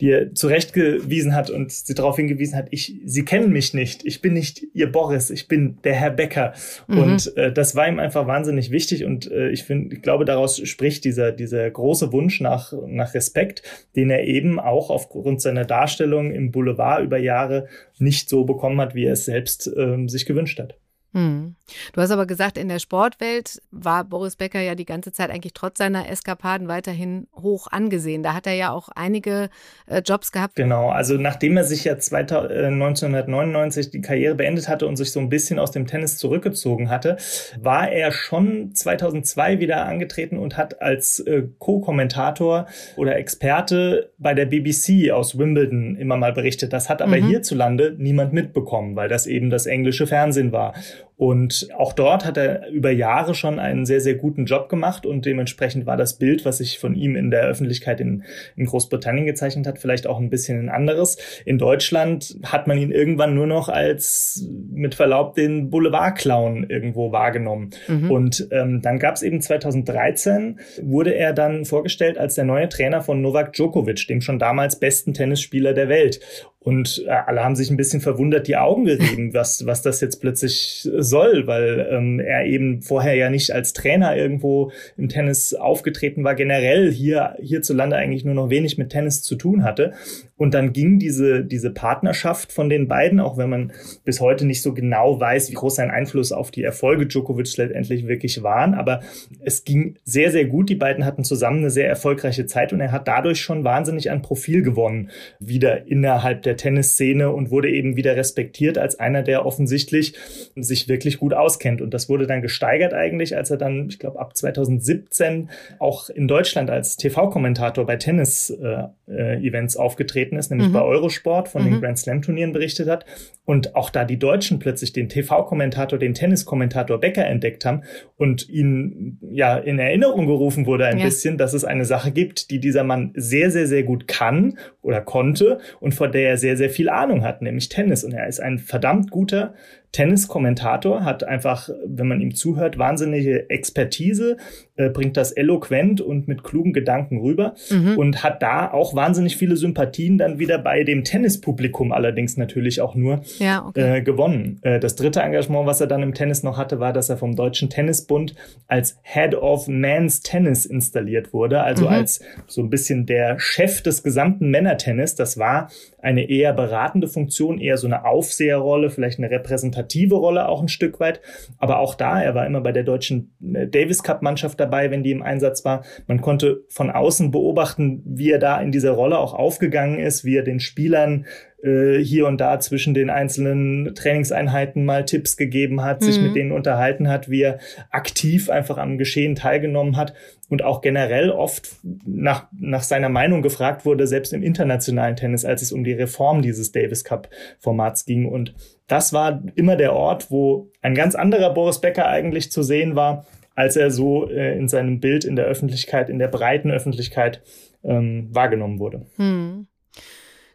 die 0.01 0.11
er 0.11 0.35
zurechtgewiesen 0.35 1.35
hat 1.35 1.51
und 1.51 1.73
sie 1.73 1.95
darauf 1.95 2.17
hingewiesen 2.17 2.57
hat, 2.57 2.69
ich, 2.71 2.95
sie 3.05 3.25
kennen 3.25 3.53
mich 3.53 3.75
nicht, 3.75 4.05
ich 4.05 4.23
bin 4.23 4.35
nicht 4.35 4.63
ihr 4.75 4.91
Boris, 4.91 5.31
ich 5.31 5.49
bin 5.49 5.79
der 5.85 5.95
Herr 5.95 6.11
Becker. 6.11 6.55
Mhm. 6.87 6.99
Und 6.99 7.37
äh, 7.37 7.53
das 7.53 7.77
war 7.77 7.89
ihm 7.89 7.99
einfach 7.99 8.27
wahnsinnig 8.27 8.71
wichtig 8.71 9.05
und 9.05 9.31
äh, 9.31 9.51
ich 9.51 9.65
finde, 9.65 9.95
ich 9.95 10.03
glaube, 10.03 10.25
daraus 10.25 10.61
spricht 10.67 11.05
dieser, 11.05 11.33
dieser 11.33 11.71
große 11.71 12.13
Wunsch 12.13 12.41
nach, 12.41 12.73
nach 12.87 13.15
Respekt, 13.15 13.63
den 13.97 14.11
er 14.11 14.25
eben 14.25 14.59
auch 14.59 14.91
aufgrund 14.91 15.41
seiner 15.41 15.65
Darstellung 15.65 16.33
im 16.33 16.51
Boulevard 16.51 17.03
über 17.03 17.19
Jahre 17.19 17.67
nicht 18.01 18.29
so 18.29 18.45
bekommen 18.45 18.81
hat, 18.81 18.95
wie 18.95 19.05
er 19.05 19.13
es 19.13 19.25
selbst 19.25 19.71
ähm, 19.77 20.09
sich 20.09 20.27
gewünscht 20.27 20.59
hat. 20.59 20.79
Hm. 21.13 21.57
Du 21.93 22.01
hast 22.01 22.13
aber 22.13 22.27
gesagt, 22.27 22.57
in 22.57 22.69
der 22.69 22.79
Sportwelt 22.79 23.61
war 23.73 24.05
Boris 24.05 24.37
Becker 24.37 24.61
ja 24.61 24.77
die 24.77 24.85
ganze 24.85 25.11
Zeit 25.11 25.31
eigentlich 25.31 25.55
trotz 25.55 25.79
seiner 25.79 26.09
Eskapaden 26.09 26.69
weiterhin 26.69 27.27
hoch 27.35 27.67
angesehen. 27.69 28.23
Da 28.23 28.35
hat 28.35 28.47
er 28.47 28.55
ja 28.55 28.71
auch 28.71 28.91
einige 28.95 29.51
äh, 29.87 30.03
Jobs 30.05 30.31
gehabt. 30.31 30.55
Genau, 30.55 30.91
also 30.91 31.15
nachdem 31.15 31.57
er 31.57 31.65
sich 31.65 31.85
ja 31.85 31.99
2000, 31.99 32.53
äh, 32.53 32.67
1999 32.67 33.91
die 33.91 34.01
Karriere 34.01 34.37
beendet 34.37 34.69
hatte 34.69 34.87
und 34.87 34.97
sich 34.97 35.11
so 35.11 35.19
ein 35.19 35.29
bisschen 35.29 35.59
aus 35.59 35.73
dem 35.73 35.87
Tennis 35.87 36.17
zurückgezogen 36.17 36.91
hatte, 36.91 37.17
war 37.61 37.91
er 37.91 38.13
schon 38.13 38.75
2002 38.75 39.59
wieder 39.59 39.87
angetreten 39.87 40.39
und 40.39 40.57
hat 40.57 40.81
als 40.81 41.19
äh, 41.21 41.43
Co-Kommentator 41.59 42.67
oder 42.97 43.17
Experte 43.17 44.13
bei 44.19 44.35
der 44.35 44.47
BBC 44.47 45.11
aus 45.11 45.37
Wimbledon 45.39 45.97
immer 45.97 46.17
mal 46.17 46.33
berichtet. 46.33 46.73
Das 46.73 46.89
hat 46.89 47.03
aber 47.03 47.17
mhm. 47.17 47.27
hierzulande 47.27 47.97
niemand 47.99 48.33
mitbekommen, 48.33 48.95
weil 48.95 49.09
das 49.09 49.27
eben 49.27 49.51
das 49.51 49.67
englische 49.67 50.07
Fernsehen 50.07 50.53
war. 50.53 50.75
Und 51.21 51.69
auch 51.77 51.93
dort 51.93 52.25
hat 52.25 52.39
er 52.39 52.71
über 52.71 52.91
Jahre 52.91 53.35
schon 53.35 53.59
einen 53.59 53.85
sehr, 53.85 54.01
sehr 54.01 54.15
guten 54.15 54.47
Job 54.47 54.71
gemacht 54.71 55.05
und 55.05 55.27
dementsprechend 55.27 55.85
war 55.85 55.99
das 55.99 56.17
Bild, 56.17 56.47
was 56.47 56.59
sich 56.59 56.79
von 56.79 56.95
ihm 56.95 57.15
in 57.15 57.31
der 57.31 57.43
Öffentlichkeit 57.43 58.01
in, 58.01 58.25
in 58.57 58.65
Großbritannien 58.65 59.27
gezeichnet 59.27 59.67
hat, 59.67 59.79
vielleicht 59.79 60.07
auch 60.07 60.19
ein 60.19 60.31
bisschen 60.31 60.59
ein 60.59 60.69
anderes. 60.71 61.19
In 61.45 61.59
Deutschland 61.59 62.39
hat 62.43 62.67
man 62.67 62.79
ihn 62.79 62.91
irgendwann 62.91 63.35
nur 63.35 63.47
noch 63.47 63.69
als 63.69 64.49
mit 64.73 64.95
Verlaub 64.95 65.35
den 65.35 65.69
Boulevardclown 65.69 66.65
irgendwo 66.71 67.13
wahrgenommen. 67.13 67.69
Mhm. 67.87 68.11
Und 68.11 68.49
ähm, 68.51 68.81
dann 68.81 68.99
gab 68.99 69.17
es 69.17 69.23
eben 69.23 69.43
2013, 69.43 70.59
wurde 70.81 71.15
er 71.15 71.35
dann 71.35 71.67
vorgestellt 71.67 72.17
als 72.17 72.35
der 72.35 72.45
neue 72.45 72.71
Trainer 72.71 73.03
von 73.03 73.21
Novak 73.21 73.53
Djokovic, 73.53 74.07
dem 74.09 74.23
schon 74.23 74.39
damals 74.39 74.81
besten 74.81 75.13
Tennisspieler 75.13 75.75
der 75.75 75.91
Welt. 75.91 76.21
Und 76.63 77.05
äh, 77.07 77.11
alle 77.11 77.43
haben 77.43 77.57
sich 77.57 77.71
ein 77.71 77.79
bisschen 77.79 78.03
verwundert 78.03 78.47
die 78.47 78.59
Augen 78.59 78.85
gerieben, 78.85 79.33
was, 79.35 79.65
was 79.65 79.81
das 79.81 80.03
jetzt 80.03 80.21
plötzlich 80.21 80.87
soll, 80.99 81.47
weil 81.47 81.89
ähm, 81.91 82.21
er 82.21 82.45
eben 82.45 82.83
vorher 82.83 83.15
ja 83.15 83.31
nicht 83.31 83.51
als 83.53 83.73
Trainer 83.73 84.15
irgendwo 84.15 84.71
im 84.99 85.09
Tennis 85.09 85.55
aufgetreten 85.55 86.23
war, 86.23 86.35
generell 86.35 86.93
hier 86.93 87.35
hierzulande 87.41 87.97
eigentlich 87.97 88.27
nur 88.27 88.35
noch 88.35 88.51
wenig 88.51 88.77
mit 88.77 88.91
Tennis 88.91 89.23
zu 89.23 89.37
tun 89.37 89.65
hatte. 89.65 89.95
Und 90.37 90.55
dann 90.55 90.73
ging 90.73 90.99
diese, 90.99 91.45
diese 91.45 91.71
Partnerschaft 91.71 92.53
von 92.53 92.71
den 92.71 92.89
beiden, 92.89 93.21
auch 93.21 93.37
wenn 93.37 93.51
man 93.51 93.73
bis 94.05 94.21
heute 94.21 94.47
nicht 94.47 94.63
so 94.63 94.73
genau 94.73 95.21
weiß, 95.21 95.51
wie 95.51 95.55
groß 95.55 95.75
sein 95.75 95.91
Einfluss 95.91 96.33
auf 96.33 96.51
die 96.51 96.63
Erfolge 96.63 97.07
Djokovic 97.07 97.57
letztendlich 97.59 98.07
wirklich 98.07 98.43
waren. 98.43 98.73
Aber 98.73 99.01
es 99.45 99.65
ging 99.65 99.97
sehr, 100.05 100.31
sehr 100.31 100.47
gut. 100.47 100.71
Die 100.71 100.77
beiden 100.77 101.05
hatten 101.05 101.25
zusammen 101.25 101.59
eine 101.59 101.71
sehr 101.71 101.89
erfolgreiche 101.89 102.47
Zeit 102.47 102.73
und 102.73 102.81
er 102.81 102.91
hat 102.93 103.07
dadurch 103.07 103.41
schon 103.41 103.65
wahnsinnig 103.65 104.11
an 104.11 104.23
Profil 104.23 104.63
gewonnen, 104.63 105.11
wieder 105.41 105.87
innerhalb 105.87 106.43
der 106.43 106.50
Tennisszene 106.57 107.31
und 107.31 107.51
wurde 107.51 107.71
eben 107.71 107.97
wieder 107.97 108.17
respektiert 108.17 108.79
als 108.79 108.99
einer, 108.99 109.23
der 109.23 109.45
offensichtlich 109.45 110.15
sich 110.57 110.89
wirklich 110.89 111.19
gut 111.19 111.35
auskennt. 111.35 111.83
Und 111.83 111.93
das 111.95 112.09
wurde 112.09 112.27
dann 112.27 112.43
gesteigert 112.43 112.95
eigentlich, 112.95 113.37
als 113.37 113.51
er 113.51 113.57
dann, 113.57 113.89
ich 113.89 113.99
glaube, 113.99 114.19
ab 114.19 114.37
2017 114.37 115.51
auch 115.79 116.09
in 116.09 116.29
Deutschland 116.29 116.71
als 116.71 116.97
TV-Kommentator 116.97 117.87
bei 117.87 117.97
Tennis-Events 117.97 119.75
äh, 119.75 119.79
äh, 119.79 119.83
aufgetreten 119.83 120.37
ist, 120.37 120.51
nämlich 120.51 120.69
mhm. 120.69 120.73
bei 120.73 120.83
Eurosport 120.83 121.49
von 121.49 121.63
mhm. 121.63 121.73
den 121.73 121.81
Grand 121.81 121.99
Slam 121.99 122.23
Turnieren 122.23 122.53
berichtet 122.53 122.89
hat. 122.89 123.05
Und 123.45 123.75
auch 123.75 123.91
da 123.91 124.05
die 124.05 124.19
Deutschen 124.19 124.61
plötzlich 124.61 124.93
den 124.93 125.09
TV-Kommentator, 125.09 125.99
den 125.99 126.15
Tenniskommentator 126.15 127.01
Becker 127.01 127.27
entdeckt 127.27 127.65
haben 127.65 127.83
und 128.17 128.49
ihn 128.49 129.19
ja 129.33 129.57
in 129.57 129.79
Erinnerung 129.79 130.27
gerufen 130.27 130.67
wurde 130.67 130.87
ein 130.87 130.99
ja. 130.99 131.05
bisschen, 131.05 131.37
dass 131.37 131.53
es 131.53 131.65
eine 131.65 131.85
Sache 131.85 132.13
gibt, 132.13 132.51
die 132.51 132.61
dieser 132.61 132.85
Mann 132.85 133.13
sehr, 133.17 133.51
sehr, 133.51 133.67
sehr 133.67 133.83
gut 133.83 134.07
kann 134.07 134.59
oder 134.83 135.01
konnte 135.01 135.59
und 135.81 135.95
vor 135.95 136.09
der 136.09 136.31
er 136.31 136.37
sehr, 136.41 136.57
sehr 136.57 136.71
viel 136.71 136.89
Ahnung 136.89 137.25
hat, 137.25 137.43
nämlich 137.43 137.69
Tennis. 137.69 138.05
Und 138.05 138.13
er 138.13 138.27
ist 138.27 138.41
ein 138.41 138.59
verdammt 138.59 139.11
guter 139.11 139.55
Tenniskommentator, 139.93 141.05
hat 141.05 141.25
einfach, 141.25 141.69
wenn 141.85 142.07
man 142.07 142.21
ihm 142.21 142.35
zuhört, 142.35 142.79
wahnsinnige 142.79 143.51
Expertise, 143.51 144.37
äh, 144.77 144.89
bringt 144.89 145.17
das 145.17 145.33
eloquent 145.33 146.01
und 146.01 146.29
mit 146.29 146.45
klugen 146.45 146.73
Gedanken 146.73 147.19
rüber 147.21 147.55
mhm. 147.71 147.99
und 147.99 148.23
hat 148.23 148.41
da 148.41 148.71
auch 148.71 148.95
wahnsinnig 148.95 149.37
viele 149.37 149.57
Sympathien 149.57 150.17
dann 150.17 150.39
wieder 150.39 150.59
bei 150.59 150.85
dem 150.85 151.03
Tennispublikum 151.03 151.91
allerdings 151.91 152.37
natürlich 152.37 152.81
auch 152.81 152.95
nur 152.95 153.23
ja, 153.41 153.67
okay. 153.67 153.99
äh, 153.99 154.03
gewonnen. 154.03 154.61
Äh, 154.63 154.79
das 154.79 154.95
dritte 154.95 155.23
Engagement, 155.23 155.67
was 155.67 155.81
er 155.81 155.89
dann 155.89 156.05
im 156.05 156.15
Tennis 156.15 156.45
noch 156.45 156.57
hatte, 156.57 156.79
war, 156.79 156.93
dass 156.93 157.09
er 157.09 157.17
vom 157.17 157.35
Deutschen 157.35 157.69
Tennisbund 157.69 158.37
als 158.69 158.97
Head 159.03 159.35
of 159.35 159.67
Men's 159.67 160.21
Tennis 160.21 160.67
installiert 160.67 161.33
wurde, 161.33 161.63
also 161.63 161.87
mhm. 161.87 161.95
als 161.95 162.21
so 162.47 162.63
ein 162.63 162.71
bisschen 162.71 163.07
der 163.07 163.41
Chef 163.41 163.83
des 163.83 164.05
gesamten 164.05 164.51
Männertennis. 164.51 165.17
Das 165.17 165.37
war 165.37 165.69
eine 166.01 166.31
eher 166.31 166.53
beratende 166.53 167.09
Funktion, 167.09 167.59
eher 167.59 167.77
so 167.77 167.89
eine 167.89 168.05
Aufseherrolle, 168.05 168.91
vielleicht 168.91 169.19
eine 169.19 169.31
Repräsentation 169.31 169.80
konfrontative 169.81 170.15
Rolle 170.15 170.49
auch 170.49 170.61
ein 170.61 170.69
Stück 170.69 171.01
weit. 171.01 171.21
Aber 171.59 171.79
auch 171.79 171.95
da, 171.95 172.21
er 172.23 172.35
war 172.35 172.47
immer 172.47 172.61
bei 172.61 172.73
der 172.73 172.85
deutschen 172.85 173.33
äh, 173.55 173.67
Davis 173.67 174.03
Cup 174.03 174.23
Mannschaft 174.23 174.61
dabei, 174.61 174.91
wenn 174.91 175.03
die 175.03 175.11
im 175.11 175.23
Einsatz 175.23 175.65
war. 175.65 175.85
Man 176.07 176.21
konnte 176.21 176.65
von 176.69 176.91
außen 176.91 177.31
beobachten, 177.31 178.03
wie 178.05 178.31
er 178.31 178.39
da 178.39 178.61
in 178.61 178.73
dieser 178.73 178.93
Rolle 178.93 179.19
auch 179.19 179.35
aufgegangen 179.35 179.99
ist, 179.99 180.25
wie 180.25 180.37
er 180.37 180.43
den 180.43 180.61
Spielern 180.61 181.27
äh, 181.63 181.99
hier 181.99 182.27
und 182.27 182.41
da 182.41 182.59
zwischen 182.61 182.95
den 182.95 183.11
einzelnen 183.11 183.95
Trainingseinheiten 183.95 184.85
mal 184.85 185.05
Tipps 185.05 185.37
gegeben 185.37 185.83
hat, 185.83 186.01
mhm. 186.01 186.05
sich 186.07 186.21
mit 186.21 186.35
denen 186.35 186.53
unterhalten 186.53 187.09
hat, 187.09 187.29
wie 187.29 187.43
er 187.43 187.59
aktiv 187.91 188.51
einfach 188.51 188.79
am 188.79 188.99
Geschehen 188.99 189.35
teilgenommen 189.35 189.97
hat 189.97 190.15
und 190.49 190.65
auch 190.65 190.81
generell 190.81 191.31
oft 191.31 191.77
nach, 192.05 192.49
nach 192.59 192.83
seiner 192.83 193.09
Meinung 193.09 193.43
gefragt 193.43 193.85
wurde, 193.85 194.07
selbst 194.07 194.33
im 194.33 194.43
internationalen 194.43 195.17
Tennis, 195.17 195.45
als 195.45 195.63
es 195.63 195.73
um 195.73 195.85
die 195.85 195.93
Reform 195.93 196.43
dieses 196.43 196.73
Davis 196.73 197.05
Cup 197.05 197.29
Formats 197.59 198.05
ging. 198.05 198.27
Und 198.27 198.55
das 198.91 199.13
war 199.13 199.43
immer 199.55 199.77
der 199.77 199.95
Ort, 199.95 200.31
wo 200.31 200.71
ein 200.83 200.95
ganz 200.95 201.15
anderer 201.15 201.55
Boris 201.55 201.81
Becker 201.81 202.07
eigentlich 202.07 202.51
zu 202.51 202.63
sehen 202.63 202.97
war, 202.97 203.25
als 203.55 203.77
er 203.77 203.91
so 203.93 204.29
äh, 204.29 204.59
in 204.59 204.69
seinem 204.69 204.99
Bild 204.99 205.25
in 205.25 205.37
der 205.37 205.45
Öffentlichkeit, 205.45 206.09
in 206.09 206.19
der 206.19 206.29
breiten 206.29 206.73
Öffentlichkeit 206.73 207.41
ähm, 207.85 208.29
wahrgenommen 208.33 208.81
wurde. 208.81 209.07
Hm. 209.17 209.69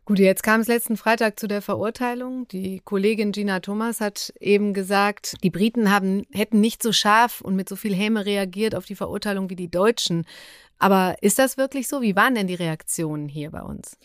Gut, 0.03 0.19
jetzt 0.19 0.43
kam 0.43 0.59
es 0.59 0.67
letzten 0.67 0.97
Freitag 0.97 1.39
zu 1.39 1.47
der 1.47 1.61
Verurteilung. 1.61 2.47
Die 2.49 2.81
Kollegin 2.83 3.31
Gina 3.31 3.59
Thomas 3.61 4.01
hat 4.01 4.33
eben 4.39 4.73
gesagt, 4.73 5.35
die 5.41 5.49
Briten 5.49 5.91
haben, 5.91 6.23
hätten 6.31 6.59
nicht 6.59 6.83
so 6.83 6.91
scharf 6.91 7.41
und 7.41 7.55
mit 7.55 7.69
so 7.69 7.75
viel 7.75 7.95
Häme 7.95 8.25
reagiert 8.25 8.75
auf 8.75 8.85
die 8.85 8.95
Verurteilung 8.95 9.49
wie 9.49 9.55
die 9.55 9.71
Deutschen. 9.71 10.25
Aber 10.77 11.15
ist 11.21 11.39
das 11.39 11.57
wirklich 11.57 11.87
so? 11.87 12.01
Wie 12.01 12.15
waren 12.15 12.35
denn 12.35 12.47
die 12.47 12.53
Reaktionen 12.53 13.29
hier 13.29 13.49
bei 13.49 13.61
uns? 13.61 13.97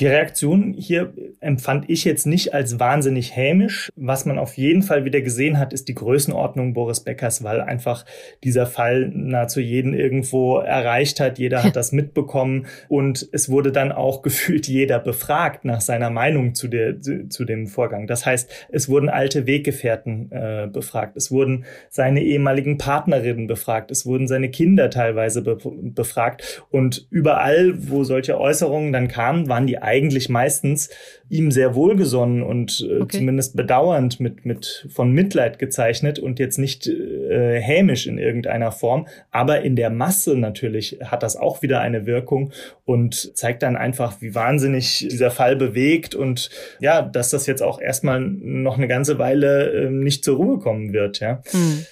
Die 0.00 0.08
Reaktion 0.08 0.74
hier 0.76 1.12
empfand 1.38 1.84
ich 1.88 2.04
jetzt 2.04 2.26
nicht 2.26 2.52
als 2.52 2.80
wahnsinnig 2.80 3.36
hämisch. 3.36 3.92
Was 3.94 4.26
man 4.26 4.38
auf 4.38 4.54
jeden 4.54 4.82
Fall 4.82 5.04
wieder 5.04 5.20
gesehen 5.20 5.56
hat, 5.56 5.72
ist 5.72 5.86
die 5.86 5.94
Größenordnung 5.94 6.74
Boris 6.74 7.04
Beckers, 7.04 7.44
weil 7.44 7.60
einfach 7.60 8.04
dieser 8.42 8.66
Fall 8.66 9.12
nahezu 9.14 9.60
jeden 9.60 9.94
irgendwo 9.94 10.58
erreicht 10.58 11.20
hat. 11.20 11.38
Jeder 11.38 11.62
hat 11.62 11.76
das 11.76 11.92
mitbekommen 11.92 12.66
und 12.88 13.28
es 13.30 13.48
wurde 13.48 13.70
dann 13.70 13.92
auch 13.92 14.22
gefühlt 14.22 14.66
jeder 14.66 14.98
befragt 14.98 15.64
nach 15.64 15.80
seiner 15.80 16.10
Meinung 16.10 16.56
zu, 16.56 16.66
der, 16.66 16.96
zu 17.00 17.44
dem 17.44 17.68
Vorgang. 17.68 18.08
Das 18.08 18.26
heißt, 18.26 18.50
es 18.72 18.88
wurden 18.88 19.08
alte 19.08 19.46
Weggefährten 19.46 20.32
äh, 20.32 20.68
befragt, 20.72 21.16
es 21.16 21.30
wurden 21.30 21.66
seine 21.88 22.20
ehemaligen 22.20 22.78
Partnerinnen 22.78 23.46
befragt, 23.46 23.92
es 23.92 24.06
wurden 24.06 24.26
seine 24.26 24.50
Kinder 24.50 24.90
teilweise 24.90 25.42
be 25.42 25.54
befragt 25.54 26.64
und 26.70 27.06
überall, 27.10 27.74
wo 27.88 28.02
solche 28.02 28.40
Äußerungen 28.40 28.92
dann 28.92 29.06
kamen, 29.06 29.48
waren 29.48 29.68
die 29.68 29.83
eigentlich 29.84 30.28
meistens 30.28 30.90
ihm 31.28 31.50
sehr 31.50 31.74
wohlgesonnen 31.74 32.42
und 32.42 32.86
äh, 32.88 33.00
okay. 33.00 33.18
zumindest 33.18 33.56
bedauernd 33.56 34.20
mit, 34.20 34.44
mit 34.44 34.86
von 34.92 35.12
Mitleid 35.12 35.58
gezeichnet 35.58 36.18
und 36.18 36.38
jetzt 36.38 36.58
nicht 36.58 36.86
äh, 36.86 37.60
hämisch 37.60 38.06
in 38.06 38.18
irgendeiner 38.18 38.72
Form. 38.72 39.06
Aber 39.30 39.62
in 39.62 39.76
der 39.76 39.90
Masse 39.90 40.36
natürlich 40.36 40.98
hat 41.04 41.22
das 41.22 41.36
auch 41.36 41.62
wieder 41.62 41.80
eine 41.80 42.06
Wirkung 42.06 42.52
und 42.84 43.36
zeigt 43.36 43.62
dann 43.62 43.76
einfach, 43.76 44.20
wie 44.20 44.34
wahnsinnig 44.34 45.06
dieser 45.10 45.30
Fall 45.30 45.56
bewegt 45.56 46.14
und 46.14 46.50
ja, 46.80 47.02
dass 47.02 47.30
das 47.30 47.46
jetzt 47.46 47.62
auch 47.62 47.80
erstmal 47.80 48.20
noch 48.20 48.76
eine 48.76 48.88
ganze 48.88 49.18
Weile 49.18 49.86
äh, 49.86 49.90
nicht 49.90 50.24
zur 50.24 50.36
Ruhe 50.36 50.58
kommen 50.58 50.92
wird, 50.92 51.20
ja. 51.20 51.42
Hm. 51.50 51.86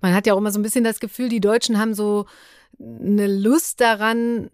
Man 0.00 0.14
hat 0.14 0.26
ja 0.26 0.34
auch 0.34 0.38
immer 0.38 0.50
so 0.50 0.58
ein 0.58 0.62
bisschen 0.62 0.84
das 0.84 1.00
Gefühl, 1.00 1.30
die 1.30 1.40
Deutschen 1.40 1.78
haben 1.78 1.94
so 1.94 2.26
eine 2.78 3.26
Lust 3.26 3.80
daran, 3.80 4.50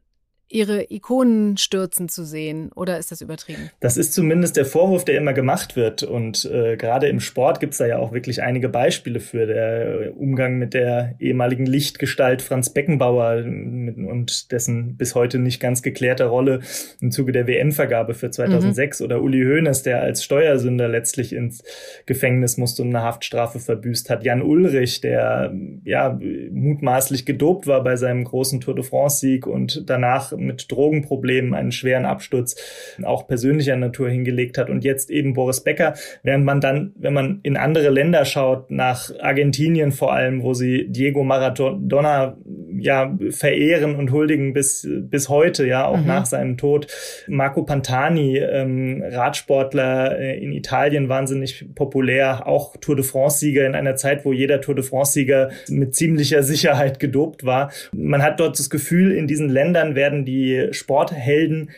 ihre 0.50 0.90
Ikonen 0.90 1.56
stürzen 1.56 2.08
zu 2.08 2.24
sehen? 2.24 2.70
Oder 2.74 2.98
ist 2.98 3.10
das 3.12 3.20
übertrieben? 3.20 3.70
Das 3.80 3.96
ist 3.96 4.12
zumindest 4.12 4.56
der 4.56 4.64
Vorwurf, 4.64 5.04
der 5.04 5.16
immer 5.16 5.32
gemacht 5.32 5.76
wird. 5.76 6.02
Und 6.02 6.44
äh, 6.44 6.76
gerade 6.76 7.08
im 7.08 7.20
Sport 7.20 7.60
gibt 7.60 7.72
es 7.72 7.78
da 7.78 7.86
ja 7.86 7.98
auch 7.98 8.12
wirklich 8.12 8.42
einige 8.42 8.68
Beispiele 8.68 9.20
für. 9.20 9.46
Der 9.46 10.12
Umgang 10.16 10.58
mit 10.58 10.74
der 10.74 11.14
ehemaligen 11.18 11.66
Lichtgestalt 11.66 12.42
Franz 12.42 12.70
Beckenbauer 12.70 13.42
mit, 13.42 13.96
und 13.96 14.50
dessen 14.52 14.96
bis 14.96 15.14
heute 15.14 15.38
nicht 15.38 15.60
ganz 15.60 15.82
geklärte 15.82 16.26
Rolle 16.26 16.60
im 17.00 17.10
Zuge 17.10 17.32
der 17.32 17.46
WM-Vergabe 17.46 18.14
für 18.14 18.30
2006 18.30 19.00
mhm. 19.00 19.04
oder 19.06 19.22
Uli 19.22 19.44
Hoeneß, 19.44 19.82
der 19.82 20.02
als 20.02 20.24
Steuersünder 20.24 20.88
letztlich 20.88 21.32
ins 21.32 21.62
Gefängnis 22.06 22.56
musste 22.56 22.82
und 22.82 22.88
eine 22.88 23.02
Haftstrafe 23.02 23.60
verbüßt 23.60 24.10
hat. 24.10 24.24
Jan 24.24 24.42
Ulrich, 24.42 25.00
der 25.00 25.54
ja 25.84 26.18
mutmaßlich 26.50 27.24
gedopt 27.24 27.66
war 27.66 27.84
bei 27.84 27.96
seinem 27.96 28.24
großen 28.24 28.60
Tour 28.60 28.74
de 28.74 28.84
France-Sieg 28.84 29.46
und 29.46 29.88
danach 29.88 30.32
mit 30.40 30.70
Drogenproblemen 30.70 31.54
einen 31.54 31.72
schweren 31.72 32.04
Absturz 32.04 32.56
auch 33.04 33.26
persönlicher 33.26 33.76
Natur 33.76 34.08
hingelegt 34.08 34.58
hat 34.58 34.70
und 34.70 34.84
jetzt 34.84 35.10
eben 35.10 35.34
Boris 35.34 35.62
Becker, 35.62 35.94
während 36.22 36.44
man 36.44 36.60
dann, 36.60 36.92
wenn 36.96 37.12
man 37.12 37.40
in 37.42 37.56
andere 37.56 37.90
Länder 37.90 38.24
schaut, 38.24 38.70
nach 38.70 39.10
Argentinien 39.20 39.92
vor 39.92 40.12
allem, 40.12 40.42
wo 40.42 40.54
sie 40.54 40.86
Diego 40.88 41.22
Maradona 41.22 42.36
ja 42.78 43.16
verehren 43.30 43.94
und 43.96 44.12
huldigen 44.12 44.52
bis 44.52 44.86
bis 45.00 45.28
heute, 45.28 45.66
ja 45.66 45.86
auch 45.86 45.98
mhm. 45.98 46.06
nach 46.06 46.26
seinem 46.26 46.56
Tod. 46.56 46.86
Marco 47.28 47.62
Pantani, 47.62 48.38
ähm, 48.38 49.02
Radsportler 49.06 50.18
äh, 50.18 50.38
in 50.42 50.52
Italien, 50.52 51.08
wahnsinnig 51.08 51.66
populär, 51.74 52.46
auch 52.46 52.76
Tour 52.76 52.96
de 52.96 53.04
France-Sieger 53.04 53.66
in 53.66 53.74
einer 53.74 53.96
Zeit, 53.96 54.24
wo 54.24 54.32
jeder 54.32 54.60
Tour 54.60 54.74
de 54.74 54.84
France-Sieger 54.84 55.50
mit 55.68 55.94
ziemlicher 55.94 56.42
Sicherheit 56.42 56.98
gedopt 57.00 57.44
war. 57.44 57.70
Man 57.92 58.22
hat 58.22 58.40
dort 58.40 58.58
das 58.58 58.70
Gefühl, 58.70 59.12
in 59.12 59.26
diesen 59.26 59.48
Ländern 59.48 59.94
werden 59.94 60.24
die 60.24 60.29
Sporthelden 60.72 61.70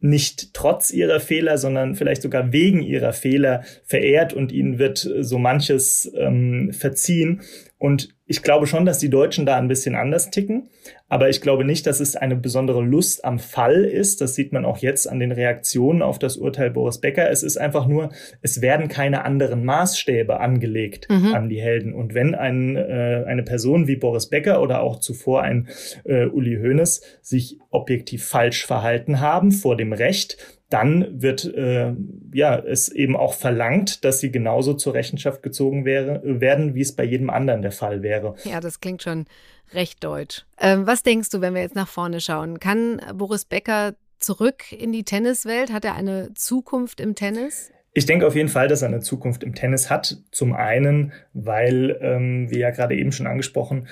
nicht 0.00 0.54
trotz 0.54 0.90
ihrer 0.90 1.20
Fehler, 1.20 1.58
sondern 1.58 1.94
vielleicht 1.94 2.22
sogar 2.22 2.52
wegen 2.52 2.82
ihrer 2.82 3.12
Fehler 3.12 3.64
verehrt 3.84 4.32
und 4.32 4.50
ihnen 4.50 4.78
wird 4.78 4.98
so 5.20 5.38
manches 5.38 6.10
ähm, 6.16 6.72
verziehen. 6.72 7.42
Und 7.78 8.14
ich 8.30 8.44
glaube 8.44 8.68
schon, 8.68 8.84
dass 8.84 8.98
die 8.98 9.10
Deutschen 9.10 9.44
da 9.44 9.56
ein 9.56 9.66
bisschen 9.66 9.96
anders 9.96 10.30
ticken. 10.30 10.68
Aber 11.08 11.28
ich 11.28 11.40
glaube 11.40 11.64
nicht, 11.64 11.84
dass 11.88 11.98
es 11.98 12.14
eine 12.14 12.36
besondere 12.36 12.80
Lust 12.80 13.24
am 13.24 13.40
Fall 13.40 13.84
ist. 13.84 14.20
Das 14.20 14.36
sieht 14.36 14.52
man 14.52 14.64
auch 14.64 14.78
jetzt 14.78 15.08
an 15.08 15.18
den 15.18 15.32
Reaktionen 15.32 16.00
auf 16.00 16.20
das 16.20 16.36
Urteil 16.36 16.70
Boris 16.70 17.00
Becker. 17.00 17.28
Es 17.28 17.42
ist 17.42 17.56
einfach 17.56 17.88
nur, 17.88 18.10
es 18.40 18.60
werden 18.60 18.86
keine 18.86 19.24
anderen 19.24 19.64
Maßstäbe 19.64 20.38
angelegt 20.38 21.08
mhm. 21.10 21.34
an 21.34 21.48
die 21.48 21.60
Helden. 21.60 21.92
Und 21.92 22.14
wenn 22.14 22.36
ein, 22.36 22.76
äh, 22.76 23.24
eine 23.26 23.42
Person 23.42 23.88
wie 23.88 23.96
Boris 23.96 24.30
Becker 24.30 24.62
oder 24.62 24.80
auch 24.80 25.00
zuvor 25.00 25.42
ein 25.42 25.66
äh, 26.04 26.26
Uli 26.26 26.56
Hoeneß 26.56 27.02
sich 27.22 27.58
objektiv 27.70 28.24
falsch 28.24 28.64
verhalten 28.64 29.18
haben 29.18 29.50
vor 29.50 29.76
dem 29.76 29.92
Recht, 29.92 30.59
dann 30.70 31.20
wird 31.20 31.44
äh, 31.44 31.92
ja 32.32 32.56
es 32.58 32.88
eben 32.88 33.16
auch 33.16 33.34
verlangt, 33.34 34.04
dass 34.04 34.20
sie 34.20 34.30
genauso 34.30 34.74
zur 34.74 34.94
Rechenschaft 34.94 35.42
gezogen 35.42 35.84
wäre, 35.84 36.22
werden, 36.24 36.74
wie 36.74 36.80
es 36.80 36.94
bei 36.94 37.04
jedem 37.04 37.28
anderen 37.28 37.60
der 37.60 37.72
Fall 37.72 38.02
wäre. 38.02 38.36
Ja, 38.44 38.60
das 38.60 38.80
klingt 38.80 39.02
schon 39.02 39.26
recht 39.74 40.02
deutsch. 40.02 40.46
Ähm, 40.58 40.86
was 40.86 41.02
denkst 41.02 41.30
du, 41.30 41.40
wenn 41.40 41.54
wir 41.54 41.62
jetzt 41.62 41.74
nach 41.74 41.88
vorne 41.88 42.20
schauen? 42.20 42.60
Kann 42.60 43.00
Boris 43.14 43.44
Becker 43.44 43.94
zurück 44.18 44.72
in 44.72 44.92
die 44.92 45.04
Tenniswelt? 45.04 45.72
Hat 45.72 45.84
er 45.84 45.96
eine 45.96 46.32
Zukunft 46.34 47.00
im 47.00 47.14
Tennis? 47.14 47.72
Ich 47.92 48.06
denke 48.06 48.26
auf 48.26 48.36
jeden 48.36 48.48
Fall, 48.48 48.68
dass 48.68 48.82
er 48.82 48.88
eine 48.88 49.00
Zukunft 49.00 49.42
im 49.42 49.54
Tennis 49.54 49.90
hat. 49.90 50.18
Zum 50.30 50.52
einen, 50.52 51.12
weil, 51.32 51.98
ähm, 52.00 52.48
wie 52.48 52.60
ja 52.60 52.70
gerade 52.70 52.94
eben 52.94 53.10
schon 53.10 53.26
angesprochen, 53.26 53.88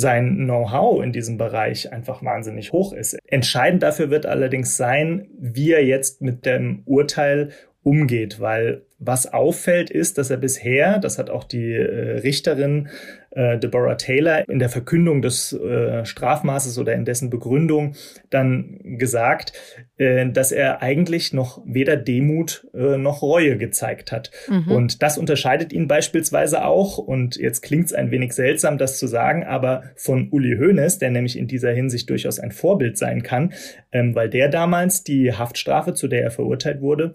sein 0.00 0.36
Know-how 0.44 1.02
in 1.02 1.12
diesem 1.12 1.38
Bereich 1.38 1.92
einfach 1.92 2.22
wahnsinnig 2.24 2.72
hoch 2.72 2.92
ist. 2.92 3.18
Entscheidend 3.26 3.82
dafür 3.82 4.10
wird 4.10 4.26
allerdings 4.26 4.76
sein, 4.76 5.28
wie 5.38 5.72
er 5.72 5.84
jetzt 5.84 6.22
mit 6.22 6.46
dem 6.46 6.82
Urteil 6.86 7.50
umgeht, 7.82 8.40
weil 8.40 8.85
was 8.98 9.32
auffällt 9.32 9.90
ist, 9.90 10.16
dass 10.16 10.30
er 10.30 10.38
bisher, 10.38 10.98
das 10.98 11.18
hat 11.18 11.28
auch 11.28 11.44
die 11.44 11.72
äh, 11.72 12.18
Richterin 12.20 12.88
äh, 13.30 13.58
Deborah 13.58 13.96
Taylor 13.96 14.48
in 14.48 14.58
der 14.58 14.70
Verkündung 14.70 15.20
des 15.20 15.52
äh, 15.52 16.06
Strafmaßes 16.06 16.78
oder 16.78 16.94
in 16.94 17.04
dessen 17.04 17.28
Begründung 17.28 17.94
dann 18.30 18.80
gesagt, 18.98 19.52
äh, 19.98 20.30
dass 20.30 20.50
er 20.50 20.82
eigentlich 20.82 21.34
noch 21.34 21.62
weder 21.66 21.96
Demut 21.96 22.66
äh, 22.72 22.96
noch 22.96 23.20
Reue 23.20 23.58
gezeigt 23.58 24.12
hat. 24.12 24.30
Mhm. 24.48 24.72
Und 24.72 25.02
das 25.02 25.18
unterscheidet 25.18 25.74
ihn 25.74 25.88
beispielsweise 25.88 26.64
auch, 26.64 26.96
und 26.96 27.36
jetzt 27.36 27.60
klingt 27.60 27.86
es 27.86 27.92
ein 27.92 28.10
wenig 28.10 28.32
seltsam, 28.32 28.78
das 28.78 28.98
zu 28.98 29.06
sagen, 29.06 29.44
aber 29.44 29.82
von 29.96 30.28
Uli 30.30 30.56
Hoeneß, 30.56 30.98
der 30.98 31.10
nämlich 31.10 31.38
in 31.38 31.48
dieser 31.48 31.72
Hinsicht 31.72 32.08
durchaus 32.08 32.40
ein 32.40 32.50
Vorbild 32.50 32.96
sein 32.96 33.22
kann, 33.22 33.52
ähm, 33.92 34.14
weil 34.14 34.30
der 34.30 34.48
damals 34.48 35.04
die 35.04 35.34
Haftstrafe, 35.34 35.92
zu 35.92 36.08
der 36.08 36.22
er 36.22 36.30
verurteilt 36.30 36.80
wurde, 36.80 37.14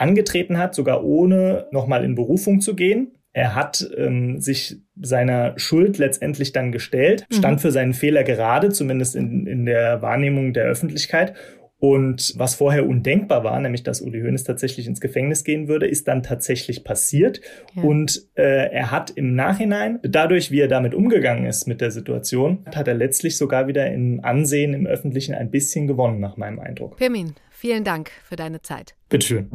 angetreten 0.00 0.58
hat, 0.58 0.74
sogar 0.74 1.04
ohne 1.04 1.66
nochmal 1.70 2.04
in 2.04 2.14
Berufung 2.14 2.60
zu 2.60 2.74
gehen. 2.74 3.12
Er 3.32 3.54
hat 3.54 3.88
ähm, 3.96 4.40
sich 4.40 4.76
seiner 5.00 5.58
Schuld 5.58 5.98
letztendlich 5.98 6.52
dann 6.52 6.72
gestellt, 6.72 7.26
mhm. 7.30 7.34
stand 7.36 7.60
für 7.60 7.70
seinen 7.70 7.92
Fehler 7.92 8.24
gerade, 8.24 8.70
zumindest 8.70 9.14
in, 9.14 9.46
in 9.46 9.64
der 9.64 10.02
Wahrnehmung 10.02 10.52
der 10.52 10.64
Öffentlichkeit. 10.64 11.34
Und 11.80 12.34
was 12.36 12.56
vorher 12.56 12.88
undenkbar 12.88 13.44
war, 13.44 13.60
nämlich 13.60 13.84
dass 13.84 14.00
Uli 14.00 14.20
Hoeneß 14.20 14.42
tatsächlich 14.42 14.88
ins 14.88 15.00
Gefängnis 15.00 15.44
gehen 15.44 15.68
würde, 15.68 15.86
ist 15.86 16.08
dann 16.08 16.24
tatsächlich 16.24 16.82
passiert. 16.82 17.40
Ja. 17.74 17.84
Und 17.84 18.26
äh, 18.34 18.72
er 18.72 18.90
hat 18.90 19.10
im 19.10 19.36
Nachhinein, 19.36 20.00
dadurch, 20.02 20.50
wie 20.50 20.60
er 20.60 20.66
damit 20.66 20.92
umgegangen 20.92 21.46
ist 21.46 21.68
mit 21.68 21.80
der 21.80 21.92
Situation, 21.92 22.64
hat 22.74 22.88
er 22.88 22.94
letztlich 22.94 23.36
sogar 23.36 23.68
wieder 23.68 23.88
im 23.92 24.18
Ansehen 24.24 24.74
im 24.74 24.86
Öffentlichen 24.88 25.36
ein 25.36 25.52
bisschen 25.52 25.86
gewonnen, 25.86 26.18
nach 26.18 26.36
meinem 26.36 26.58
Eindruck. 26.58 26.96
Pirmin, 26.96 27.34
vielen 27.58 27.84
Dank 27.84 28.10
für 28.24 28.36
deine 28.36 28.62
Zeit. 28.62 28.94
Bitteschön. 29.08 29.50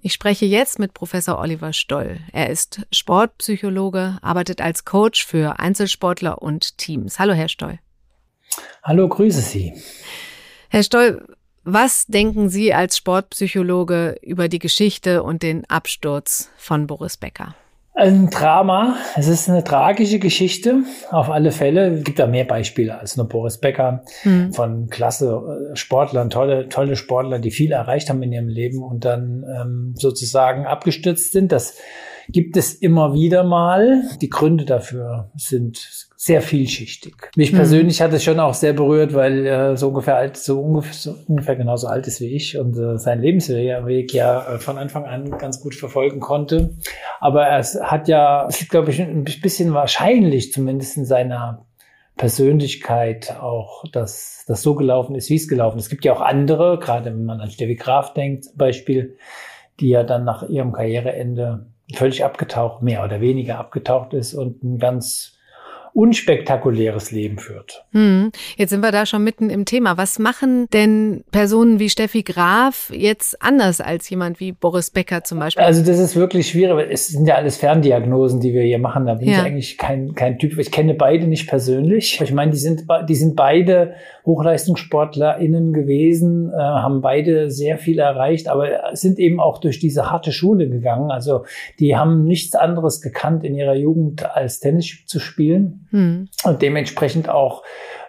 Ich 0.00 0.12
spreche 0.12 0.44
jetzt 0.44 0.78
mit 0.78 0.94
Professor 0.94 1.38
Oliver 1.38 1.72
Stoll. 1.72 2.20
Er 2.32 2.50
ist 2.50 2.86
Sportpsychologe, 2.92 4.18
arbeitet 4.22 4.60
als 4.60 4.84
Coach 4.84 5.26
für 5.26 5.58
Einzelsportler 5.58 6.42
und 6.42 6.78
Teams. 6.78 7.18
Hallo, 7.18 7.32
Herr 7.32 7.48
Stoll. 7.48 7.78
Hallo, 8.82 9.08
grüße 9.08 9.40
Sie. 9.40 9.72
Herr 10.68 10.82
Stoll, 10.82 11.26
was 11.64 12.06
denken 12.06 12.50
Sie 12.50 12.74
als 12.74 12.98
Sportpsychologe 12.98 14.18
über 14.22 14.48
die 14.48 14.58
Geschichte 14.58 15.22
und 15.22 15.42
den 15.42 15.64
Absturz 15.70 16.50
von 16.56 16.86
Boris 16.86 17.16
Becker? 17.16 17.56
Ein 17.96 18.28
Drama. 18.28 18.96
Es 19.14 19.28
ist 19.28 19.48
eine 19.48 19.62
tragische 19.62 20.18
Geschichte, 20.18 20.82
auf 21.12 21.30
alle 21.30 21.52
Fälle. 21.52 21.94
Es 21.94 22.02
gibt 22.02 22.18
da 22.18 22.26
mehr 22.26 22.44
Beispiele 22.44 22.98
als 22.98 23.16
nur 23.16 23.28
Boris 23.28 23.58
Becker 23.58 24.02
mhm. 24.24 24.52
von 24.52 24.88
klasse 24.88 25.70
äh, 25.72 25.76
Sportlern, 25.76 26.28
tolle, 26.28 26.68
tolle 26.68 26.96
Sportler, 26.96 27.38
die 27.38 27.52
viel 27.52 27.70
erreicht 27.70 28.10
haben 28.10 28.20
in 28.24 28.32
ihrem 28.32 28.48
Leben 28.48 28.82
und 28.82 29.04
dann 29.04 29.44
ähm, 29.48 29.94
sozusagen 29.96 30.66
abgestürzt 30.66 31.30
sind. 31.30 31.52
Das 31.52 31.76
gibt 32.28 32.56
es 32.56 32.74
immer 32.74 33.14
wieder 33.14 33.44
mal. 33.44 34.02
Die 34.20 34.30
Gründe 34.30 34.64
dafür 34.64 35.30
sind 35.36 36.08
sehr 36.16 36.40
vielschichtig. 36.40 37.14
Mich 37.36 37.52
mhm. 37.52 37.56
persönlich 37.56 38.00
hat 38.00 38.14
es 38.14 38.24
schon 38.24 38.40
auch 38.40 38.54
sehr 38.54 38.72
berührt, 38.72 39.12
weil 39.12 39.44
er 39.44 39.76
so 39.76 39.88
ungefähr 39.88 40.16
alt, 40.16 40.38
so 40.38 40.58
ungefähr, 40.58 40.94
so 40.94 41.16
ungefähr 41.28 41.54
genauso 41.54 41.86
alt 41.86 42.06
ist 42.06 42.20
wie 42.22 42.34
ich 42.34 42.56
und 42.56 42.78
äh, 42.78 42.96
seinen 42.96 43.20
Lebensweg 43.20 44.12
ja 44.14 44.54
äh, 44.54 44.58
von 44.58 44.78
Anfang 44.78 45.04
an 45.04 45.36
ganz 45.36 45.60
gut 45.60 45.74
verfolgen 45.74 46.20
konnte. 46.20 46.76
Aber 47.20 47.50
es 47.58 47.78
hat 47.78 48.08
ja, 48.08 48.46
es 48.48 48.62
ist, 48.62 48.70
glaube 48.70 48.90
ich, 48.90 49.02
ein 49.02 49.24
bisschen 49.24 49.74
wahrscheinlich, 49.74 50.50
zumindest 50.50 50.96
in 50.96 51.04
seiner 51.04 51.66
Persönlichkeit 52.16 53.36
auch, 53.40 53.84
dass 53.92 54.44
das 54.46 54.62
so 54.62 54.74
gelaufen 54.74 55.16
ist, 55.16 55.28
wie 55.30 55.36
es 55.36 55.48
gelaufen 55.48 55.78
ist. 55.78 55.84
Es 55.84 55.90
gibt 55.90 56.04
ja 56.04 56.14
auch 56.14 56.20
andere, 56.20 56.78
gerade 56.78 57.10
wenn 57.10 57.24
man 57.24 57.40
an 57.40 57.50
Steffi 57.50 57.74
Graf 57.74 58.14
denkt, 58.14 58.44
zum 58.44 58.56
Beispiel, 58.56 59.18
die 59.80 59.88
ja 59.88 60.04
dann 60.04 60.24
nach 60.24 60.48
ihrem 60.48 60.72
Karriereende 60.72 61.66
völlig 61.92 62.24
abgetaucht, 62.24 62.82
mehr 62.82 63.04
oder 63.04 63.20
weniger 63.20 63.58
abgetaucht 63.58 64.14
ist 64.14 64.34
und 64.34 64.62
ein 64.62 64.78
ganz 64.78 65.38
unspektakuläres 65.94 67.12
Leben 67.12 67.38
führt. 67.38 67.84
Hm. 67.92 68.32
Jetzt 68.56 68.70
sind 68.70 68.80
wir 68.80 68.90
da 68.90 69.06
schon 69.06 69.22
mitten 69.22 69.48
im 69.48 69.64
Thema. 69.64 69.96
Was 69.96 70.18
machen 70.18 70.66
denn 70.72 71.22
Personen 71.30 71.78
wie 71.78 71.88
Steffi 71.88 72.24
Graf 72.24 72.90
jetzt 72.92 73.40
anders 73.40 73.80
als 73.80 74.10
jemand 74.10 74.40
wie 74.40 74.50
Boris 74.50 74.90
Becker 74.90 75.22
zum 75.22 75.38
Beispiel? 75.38 75.62
Also 75.62 75.84
das 75.84 76.00
ist 76.00 76.16
wirklich 76.16 76.48
schwierig. 76.48 76.88
Es 76.90 77.06
sind 77.06 77.26
ja 77.26 77.36
alles 77.36 77.58
Ferndiagnosen, 77.58 78.40
die 78.40 78.52
wir 78.52 78.62
hier 78.62 78.80
machen. 78.80 79.06
Da 79.06 79.14
bin 79.14 79.28
ja. 79.28 79.34
ich 79.34 79.44
eigentlich 79.44 79.78
kein, 79.78 80.14
kein 80.14 80.38
Typ. 80.40 80.58
Ich 80.58 80.72
kenne 80.72 80.94
beide 80.94 81.28
nicht 81.28 81.48
persönlich. 81.48 82.20
Ich 82.20 82.32
meine, 82.32 82.50
die 82.50 82.58
sind, 82.58 82.86
die 83.08 83.14
sind 83.14 83.36
beide 83.36 83.94
HochleistungssportlerInnen 84.26 85.72
gewesen, 85.72 86.50
äh, 86.52 86.56
haben 86.56 87.02
beide 87.02 87.52
sehr 87.52 87.78
viel 87.78 88.00
erreicht, 88.00 88.48
aber 88.48 88.66
sind 88.94 89.20
eben 89.20 89.38
auch 89.38 89.58
durch 89.58 89.78
diese 89.78 90.10
harte 90.10 90.32
Schule 90.32 90.68
gegangen. 90.68 91.12
Also 91.12 91.44
die 91.78 91.94
haben 91.94 92.24
nichts 92.24 92.56
anderes 92.56 93.00
gekannt 93.00 93.44
in 93.44 93.54
ihrer 93.54 93.76
Jugend 93.76 94.24
als 94.34 94.58
Tennis 94.58 95.04
zu 95.06 95.20
spielen. 95.20 95.83
Mhm. 95.94 96.28
Und 96.42 96.60
dementsprechend 96.60 97.28
auch 97.28 97.62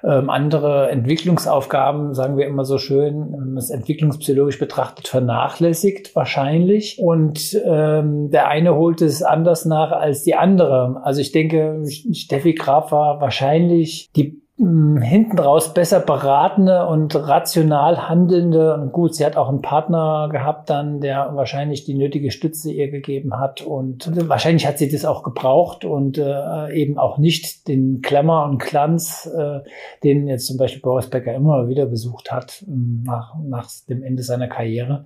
ähm, 0.04 0.32
andere 0.32 0.90
Entwicklungsaufgaben, 0.90 2.16
sagen 2.16 2.36
wir 2.36 2.48
immer 2.48 2.66
so 2.66 2.80
schön, 2.80 3.34
ähm, 3.34 3.54
das 3.56 3.70
entwicklungspsychologisch 3.70 4.58
betrachtet 4.58 5.08
vernachlässigt 5.08 6.16
wahrscheinlich. 6.16 6.98
Und 7.00 7.56
ähm, 7.64 8.32
der 8.32 8.48
eine 8.48 8.74
holt 8.76 9.04
es 9.04 9.22
anders 9.22 9.66
nach 9.66 9.92
als 9.92 10.24
die 10.24 10.34
andere. 10.34 11.00
Also 11.04 11.22
ich 11.22 11.32
denke, 11.32 11.84
Steffi 12.12 12.54
Graf 12.54 12.92
war 12.92 13.22
wahrscheinlich 13.22 14.10
die 14.16 14.42
hinten 14.58 15.38
raus 15.38 15.74
besser 15.74 16.00
beratende 16.00 16.88
und 16.88 17.14
rational 17.14 18.08
handelnde. 18.08 18.74
Und 18.76 18.94
gut, 18.94 19.14
sie 19.14 19.26
hat 19.26 19.36
auch 19.36 19.50
einen 19.50 19.62
Partner 19.62 20.30
gehabt 20.32 20.70
dann, 20.70 21.02
der 21.02 21.32
wahrscheinlich 21.34 21.84
die 21.84 21.94
nötige 21.94 22.32
Stütze 22.32 22.72
ihr 22.72 22.90
gegeben 22.90 23.38
hat. 23.38 23.62
Und 23.62 24.10
wahrscheinlich 24.30 24.66
hat 24.66 24.78
sie 24.78 24.90
das 24.90 25.04
auch 25.04 25.24
gebraucht 25.24 25.84
und 25.84 26.18
äh, 26.18 26.74
eben 26.74 26.98
auch 26.98 27.18
nicht 27.18 27.68
den 27.68 28.02
Klemmer 28.02 28.46
und 28.46 28.60
Glanz, 28.60 29.30
äh, 29.38 29.60
den 30.04 30.28
jetzt 30.28 30.48
zum 30.48 30.58
Beispiel 30.58 30.82
Boris 30.82 31.10
Becker 31.10 31.34
immer 31.34 31.68
wieder 31.68 31.86
besucht 31.86 32.32
hat 32.32 32.64
nach, 32.68 33.36
nach 33.44 33.70
dem 33.90 34.04
Ende 34.04 34.24
seiner 34.24 34.48
Karriere. 34.48 35.04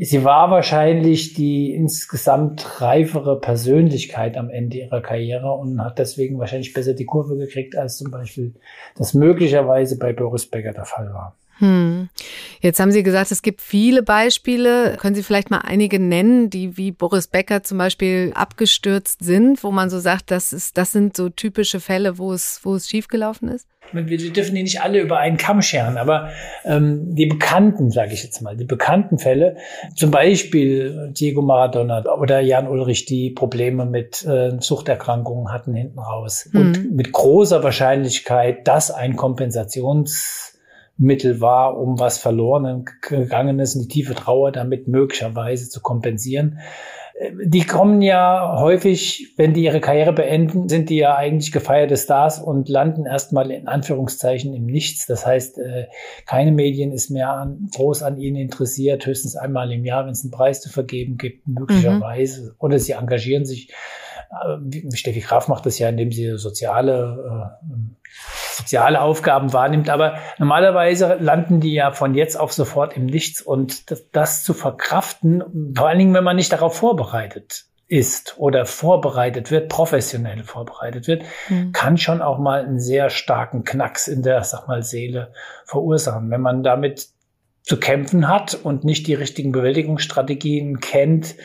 Sie 0.00 0.24
war 0.24 0.50
wahrscheinlich 0.50 1.34
die 1.34 1.74
insgesamt 1.74 2.80
reifere 2.80 3.40
Persönlichkeit 3.40 4.36
am 4.36 4.48
Ende 4.48 4.78
ihrer 4.78 5.00
Karriere 5.00 5.52
und 5.52 5.82
hat 5.82 5.98
deswegen 5.98 6.38
wahrscheinlich 6.38 6.72
besser 6.72 6.94
die 6.94 7.04
Kurve 7.04 7.36
gekriegt, 7.36 7.76
als 7.76 7.98
zum 7.98 8.10
Beispiel 8.10 8.54
das 8.96 9.12
möglicherweise 9.14 9.98
bei 9.98 10.12
Boris 10.12 10.46
Becker 10.46 10.72
der 10.72 10.84
Fall 10.84 11.12
war. 11.12 11.36
Hm. 11.62 12.08
Jetzt 12.60 12.80
haben 12.80 12.90
Sie 12.90 13.04
gesagt, 13.04 13.30
es 13.30 13.40
gibt 13.40 13.60
viele 13.60 14.02
Beispiele. 14.02 14.96
Können 14.98 15.14
Sie 15.14 15.22
vielleicht 15.22 15.48
mal 15.48 15.58
einige 15.58 16.00
nennen, 16.00 16.50
die 16.50 16.76
wie 16.76 16.90
Boris 16.90 17.28
Becker 17.28 17.62
zum 17.62 17.78
Beispiel 17.78 18.32
abgestürzt 18.34 19.24
sind, 19.24 19.62
wo 19.62 19.70
man 19.70 19.88
so 19.88 20.00
sagt, 20.00 20.32
das, 20.32 20.52
ist, 20.52 20.76
das 20.76 20.90
sind 20.90 21.16
so 21.16 21.28
typische 21.28 21.78
Fälle, 21.78 22.18
wo 22.18 22.32
es, 22.32 22.58
wo 22.64 22.74
es 22.74 22.88
schiefgelaufen 22.88 23.48
ist? 23.48 23.68
wir 23.92 24.32
dürfen 24.32 24.54
die 24.54 24.62
nicht 24.62 24.80
alle 24.80 25.00
über 25.00 25.18
einen 25.18 25.36
Kamm 25.36 25.60
scheren, 25.60 25.98
aber 25.98 26.30
ähm, 26.64 27.14
die 27.14 27.26
bekannten, 27.26 27.90
sage 27.90 28.14
ich 28.14 28.22
jetzt 28.22 28.40
mal, 28.40 28.56
die 28.56 28.64
bekannten 28.64 29.18
Fälle, 29.18 29.56
zum 29.94 30.10
Beispiel 30.10 31.12
Diego 31.12 31.42
Maradona 31.42 32.02
oder 32.14 32.40
Jan 32.40 32.68
Ulrich, 32.68 33.04
die 33.04 33.30
Probleme 33.30 33.84
mit 33.84 34.24
äh, 34.24 34.52
Suchterkrankungen 34.58 35.52
hatten 35.52 35.74
hinten 35.74 35.98
raus 35.98 36.48
mhm. 36.52 36.60
und 36.60 36.96
mit 36.96 37.12
großer 37.12 37.62
Wahrscheinlichkeit, 37.62 38.66
dass 38.66 38.90
ein 38.90 39.14
Kompensationsmittel 40.98 41.40
war, 41.40 41.78
um 41.78 41.98
was 41.98 42.18
verloren 42.18 42.84
gegangen 43.00 43.58
ist, 43.58 43.74
und 43.74 43.82
die 43.82 43.88
tiefe 43.88 44.14
Trauer 44.14 44.52
damit 44.52 44.88
möglicherweise 44.88 45.68
zu 45.68 45.80
kompensieren 45.80 46.58
die 47.44 47.64
kommen 47.64 48.02
ja 48.02 48.56
häufig, 48.58 49.34
wenn 49.36 49.52
die 49.52 49.64
ihre 49.64 49.80
Karriere 49.80 50.12
beenden, 50.12 50.68
sind 50.68 50.90
die 50.90 50.96
ja 50.96 51.14
eigentlich 51.14 51.52
gefeierte 51.52 51.96
Stars 51.96 52.40
und 52.40 52.68
landen 52.68 53.06
erstmal 53.06 53.50
in 53.50 53.68
Anführungszeichen 53.68 54.54
im 54.54 54.66
Nichts. 54.66 55.06
Das 55.06 55.26
heißt, 55.26 55.58
äh, 55.58 55.86
keine 56.26 56.52
Medien 56.52 56.92
ist 56.92 57.10
mehr 57.10 57.30
an, 57.30 57.68
groß 57.74 58.02
an 58.02 58.18
ihnen 58.18 58.36
interessiert, 58.36 59.06
höchstens 59.06 59.36
einmal 59.36 59.70
im 59.72 59.84
Jahr, 59.84 60.04
wenn 60.06 60.12
es 60.12 60.24
einen 60.24 60.30
Preis 60.30 60.60
zu 60.60 60.70
vergeben 60.70 61.16
gibt, 61.16 61.46
möglicherweise. 61.46 62.42
Mhm. 62.42 62.54
Oder 62.58 62.78
sie 62.78 62.92
engagieren 62.92 63.44
sich. 63.44 63.72
Äh, 64.32 64.96
Steffi 64.96 65.20
Graf 65.20 65.48
macht 65.48 65.66
das 65.66 65.78
ja, 65.78 65.88
indem 65.88 66.12
sie 66.12 66.38
soziale 66.38 67.58
äh, 67.62 67.72
soziale 68.56 69.00
Aufgaben 69.00 69.52
wahrnimmt. 69.52 69.88
Aber 69.88 70.18
normalerweise 70.38 71.16
landen 71.20 71.60
die 71.60 71.74
ja 71.74 71.92
von 71.92 72.14
jetzt 72.14 72.38
auf 72.38 72.52
sofort 72.52 72.96
im 72.96 73.06
Nichts 73.06 73.40
und 73.40 73.90
das, 73.90 74.10
das 74.10 74.44
zu 74.44 74.54
verkraften, 74.54 75.74
vor 75.76 75.88
allen 75.88 75.98
Dingen, 75.98 76.14
wenn 76.14 76.24
man 76.24 76.36
nicht 76.36 76.52
darauf 76.52 76.76
vorbereitet 76.76 77.64
ist 77.88 78.38
oder 78.38 78.64
vorbereitet 78.64 79.50
wird, 79.50 79.68
professionell 79.68 80.44
vorbereitet 80.44 81.08
wird, 81.08 81.24
mhm. 81.48 81.72
kann 81.72 81.98
schon 81.98 82.22
auch 82.22 82.38
mal 82.38 82.64
einen 82.64 82.80
sehr 82.80 83.10
starken 83.10 83.64
Knacks 83.64 84.08
in 84.08 84.22
der, 84.22 84.42
sag 84.44 84.66
mal, 84.66 84.82
Seele 84.82 85.32
verursachen. 85.66 86.30
Wenn 86.30 86.40
man 86.40 86.62
damit 86.62 87.08
zu 87.62 87.78
kämpfen 87.78 88.28
hat 88.28 88.54
und 88.54 88.84
nicht 88.84 89.06
die 89.06 89.14
richtigen 89.14 89.52
Bewältigungsstrategien 89.52 90.80
kennt, 90.80 91.36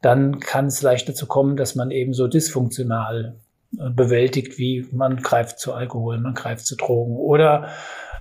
dann 0.00 0.40
kann 0.40 0.66
es 0.66 0.82
leicht 0.82 1.08
dazu 1.08 1.26
kommen, 1.26 1.56
dass 1.56 1.74
man 1.74 1.90
eben 1.90 2.14
so 2.14 2.28
dysfunktional 2.28 3.36
bewältigt, 3.70 4.58
wie 4.58 4.86
man 4.92 5.18
greift 5.18 5.58
zu 5.58 5.74
Alkohol, 5.74 6.18
man 6.18 6.34
greift 6.34 6.66
zu 6.66 6.76
Drogen 6.76 7.16
oder 7.16 7.68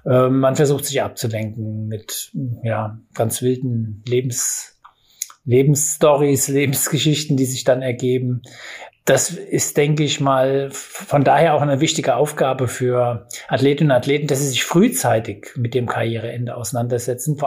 äh, 0.06 0.28
man 0.30 0.56
versucht 0.56 0.86
sich 0.86 1.02
abzulenken 1.02 1.88
mit 1.88 2.32
ja 2.64 3.00
ganz 3.14 3.42
wilden 3.42 4.04
Lebens 4.06 4.74
Lebensstories, 5.46 6.48
Lebensgeschichten, 6.50 7.38
die 7.38 7.46
sich 7.46 7.64
dann 7.64 7.82
ergeben 7.82 8.42
das 9.08 9.30
ist, 9.30 9.78
denke 9.78 10.04
ich 10.04 10.20
mal, 10.20 10.68
von 10.72 11.24
daher 11.24 11.54
auch 11.54 11.62
eine 11.62 11.80
wichtige 11.80 12.18
Aufgabe 12.18 12.68
für 12.68 13.26
Athletinnen 13.48 13.92
und 13.92 13.98
Athleten, 13.98 14.28
dass 14.28 14.40
sie 14.40 14.50
sich 14.50 14.66
frühzeitig 14.66 15.52
mit 15.56 15.74
dem 15.74 15.86
Karriereende 15.86 16.58
auseinandersetzen. 16.58 17.38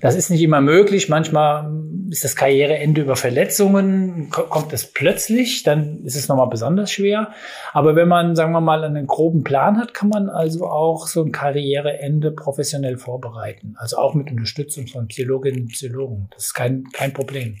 Das 0.00 0.16
ist 0.16 0.28
nicht 0.28 0.42
immer 0.42 0.60
möglich. 0.60 1.08
Manchmal 1.08 1.70
ist 2.10 2.24
das 2.24 2.34
Karriereende 2.34 3.02
über 3.02 3.14
Verletzungen, 3.14 4.28
kommt 4.30 4.72
es 4.72 4.92
plötzlich, 4.92 5.62
dann 5.62 6.02
ist 6.02 6.16
es 6.16 6.26
nochmal 6.26 6.48
besonders 6.48 6.90
schwer. 6.90 7.30
Aber 7.72 7.94
wenn 7.94 8.08
man, 8.08 8.34
sagen 8.34 8.50
wir 8.50 8.60
mal, 8.60 8.82
einen 8.82 9.06
groben 9.06 9.44
Plan 9.44 9.78
hat, 9.78 9.94
kann 9.94 10.08
man 10.08 10.28
also 10.28 10.66
auch 10.66 11.06
so 11.06 11.22
ein 11.22 11.30
Karriereende 11.30 12.32
professionell 12.32 12.98
vorbereiten. 12.98 13.76
Also 13.78 13.98
auch 13.98 14.14
mit 14.14 14.32
Unterstützung 14.32 14.88
von 14.88 15.06
Psychologinnen 15.06 15.60
und 15.60 15.68
Psychologen. 15.68 16.28
Das 16.34 16.46
ist 16.46 16.54
kein, 16.54 16.88
kein 16.92 17.12
Problem. 17.12 17.56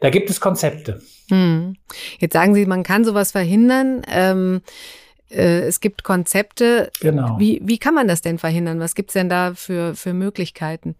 Da 0.00 0.10
gibt 0.10 0.30
es 0.30 0.40
Konzepte. 0.40 1.00
Hm. 1.28 1.76
Jetzt 2.18 2.32
sagen 2.32 2.54
Sie, 2.54 2.66
man 2.66 2.82
kann 2.82 3.04
sowas 3.04 3.32
verhindern. 3.32 4.02
Ähm, 4.08 4.62
äh, 5.30 5.60
es 5.60 5.80
gibt 5.80 6.04
Konzepte. 6.04 6.90
Genau. 7.00 7.38
Wie, 7.38 7.60
wie 7.64 7.78
kann 7.78 7.94
man 7.94 8.08
das 8.08 8.22
denn 8.22 8.38
verhindern? 8.38 8.80
Was 8.80 8.94
gibt 8.94 9.10
es 9.10 9.14
denn 9.14 9.28
da 9.28 9.54
für, 9.54 9.94
für 9.94 10.12
Möglichkeiten? 10.12 10.94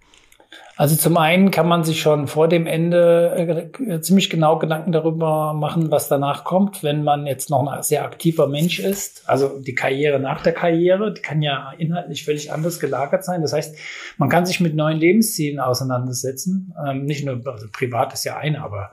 Also 0.79 0.95
zum 0.95 1.17
einen 1.17 1.51
kann 1.51 1.67
man 1.69 1.85
sich 1.85 2.03
schon 2.03 2.27
vor 2.29 2.49
dem 2.49 2.67
Ende 2.67 3.71
äh, 3.89 4.01
ziemlich 4.01 4.29
genau 4.29 4.59
Gedanken 4.59 4.93
darüber 4.93 5.55
machen, 5.55 5.91
was 5.91 6.09
danach 6.09 6.45
kommt, 6.45 6.83
wenn 6.83 7.03
man 7.03 7.27
jetzt 7.27 7.49
noch 7.49 7.67
ein 7.67 7.83
sehr 7.83 8.05
aktiver 8.05 8.47
Mensch 8.47 8.79
ist. 8.79 9.27
Also 9.27 9.59
die 9.59 9.75
Karriere 9.75 10.21
nach 10.21 10.43
der 10.43 10.53
Karriere, 10.53 11.15
die 11.15 11.23
kann 11.23 11.41
ja 11.41 11.73
inhaltlich 11.79 12.27
völlig 12.27 12.53
anders 12.53 12.79
gelagert 12.79 13.25
sein. 13.25 13.41
Das 13.41 13.55
heißt, 13.55 13.75
man 14.19 14.29
kann 14.29 14.45
sich 14.45 14.61
mit 14.61 14.75
neuen 14.75 14.99
Lebenszielen 14.99 15.61
auseinandersetzen. 15.61 16.75
Ähm, 16.87 17.07
nicht 17.07 17.25
nur, 17.25 17.41
also 17.47 17.69
privat 17.73 18.13
ist 18.13 18.25
ja 18.25 18.37
eine, 18.37 18.63
aber 18.63 18.93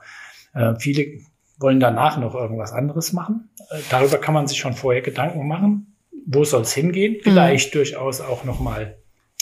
äh, 0.54 0.74
viele 0.78 1.20
wollen 1.58 1.80
danach 1.80 2.18
noch 2.18 2.34
irgendwas 2.34 2.72
anderes 2.72 3.12
machen. 3.12 3.50
Äh, 3.70 3.78
darüber 3.90 4.18
kann 4.18 4.34
man 4.34 4.46
sich 4.46 4.58
schon 4.58 4.74
vorher 4.74 5.02
Gedanken 5.02 5.46
machen. 5.46 5.96
Wo 6.26 6.44
soll 6.44 6.62
es 6.62 6.72
hingehen? 6.72 7.16
Vielleicht 7.22 7.74
mhm. 7.74 7.78
durchaus 7.78 8.20
auch 8.20 8.44
noch 8.44 8.60
mal 8.60 8.98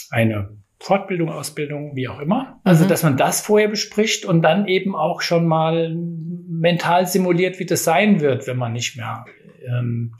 eine 0.09 0.57
Fortbildung, 0.79 1.29
Ausbildung, 1.29 1.95
wie 1.95 2.09
auch 2.09 2.19
immer. 2.19 2.59
Also, 2.63 2.83
mhm. 2.83 2.89
dass 2.89 3.03
man 3.03 3.17
das 3.17 3.41
vorher 3.41 3.69
bespricht 3.69 4.25
und 4.25 4.41
dann 4.41 4.67
eben 4.67 4.95
auch 4.95 5.21
schon 5.21 5.47
mal 5.47 5.95
mental 5.95 7.07
simuliert, 7.07 7.57
wie 7.59 7.65
das 7.65 7.83
sein 7.83 8.19
wird, 8.19 8.47
wenn 8.47 8.57
man 8.57 8.73
nicht 8.73 8.97
mehr 8.97 9.25
ähm, 9.65 10.13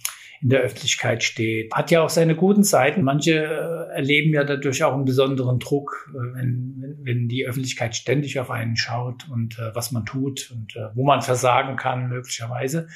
in 0.44 0.50
der 0.50 0.60
Öffentlichkeit 0.60 1.24
steht. 1.24 1.74
Hat 1.74 1.90
ja 1.90 2.04
auch 2.04 2.10
seine 2.10 2.36
guten 2.36 2.64
Seiten. 2.64 3.02
Manche 3.02 3.32
äh, 3.32 3.96
erleben 3.96 4.34
ja 4.34 4.44
dadurch 4.44 4.84
auch 4.84 4.94
einen 4.94 5.06
besonderen 5.06 5.58
Druck, 5.58 6.12
äh, 6.12 6.36
wenn, 6.36 6.98
wenn 7.02 7.30
die 7.30 7.46
Öffentlichkeit 7.46 7.96
ständig 7.96 8.38
auf 8.40 8.52
einen 8.52 8.76
schaut 8.76 9.30
und 9.32 9.58
äh, 9.58 9.74
was 9.74 9.94
man 9.94 10.06
tut 10.06 10.52
und 10.52 10.76
äh, 10.76 10.90
wo 10.96 11.06
man 11.06 11.22
versagen 11.22 11.78
kann, 11.78 12.10
möglicherweise. 12.10 12.88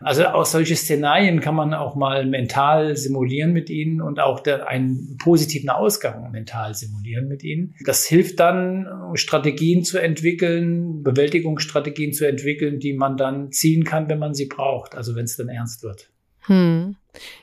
Also 0.00 0.26
auch 0.26 0.46
solche 0.46 0.74
Szenarien 0.76 1.40
kann 1.40 1.54
man 1.54 1.74
auch 1.74 1.96
mal 1.96 2.26
mental 2.26 2.96
simulieren 2.96 3.52
mit 3.52 3.70
ihnen 3.70 4.00
und 4.00 4.18
auch 4.18 4.40
der, 4.40 4.68
einen 4.68 5.16
positiven 5.18 5.70
Ausgang 5.70 6.30
mental 6.30 6.74
simulieren 6.74 7.28
mit 7.28 7.42
ihnen. 7.42 7.74
Das 7.84 8.06
hilft 8.06 8.40
dann, 8.40 8.88
Strategien 9.14 9.84
zu 9.84 9.98
entwickeln, 9.98 11.02
Bewältigungsstrategien 11.02 12.12
zu 12.12 12.26
entwickeln, 12.26 12.78
die 12.78 12.92
man 12.94 13.16
dann 13.16 13.52
ziehen 13.52 13.84
kann, 13.84 14.08
wenn 14.08 14.18
man 14.18 14.34
sie 14.34 14.46
braucht, 14.46 14.94
also 14.94 15.14
wenn 15.14 15.24
es 15.24 15.36
dann 15.36 15.48
ernst 15.48 15.82
wird. 15.82 16.10
Hm. 16.46 16.96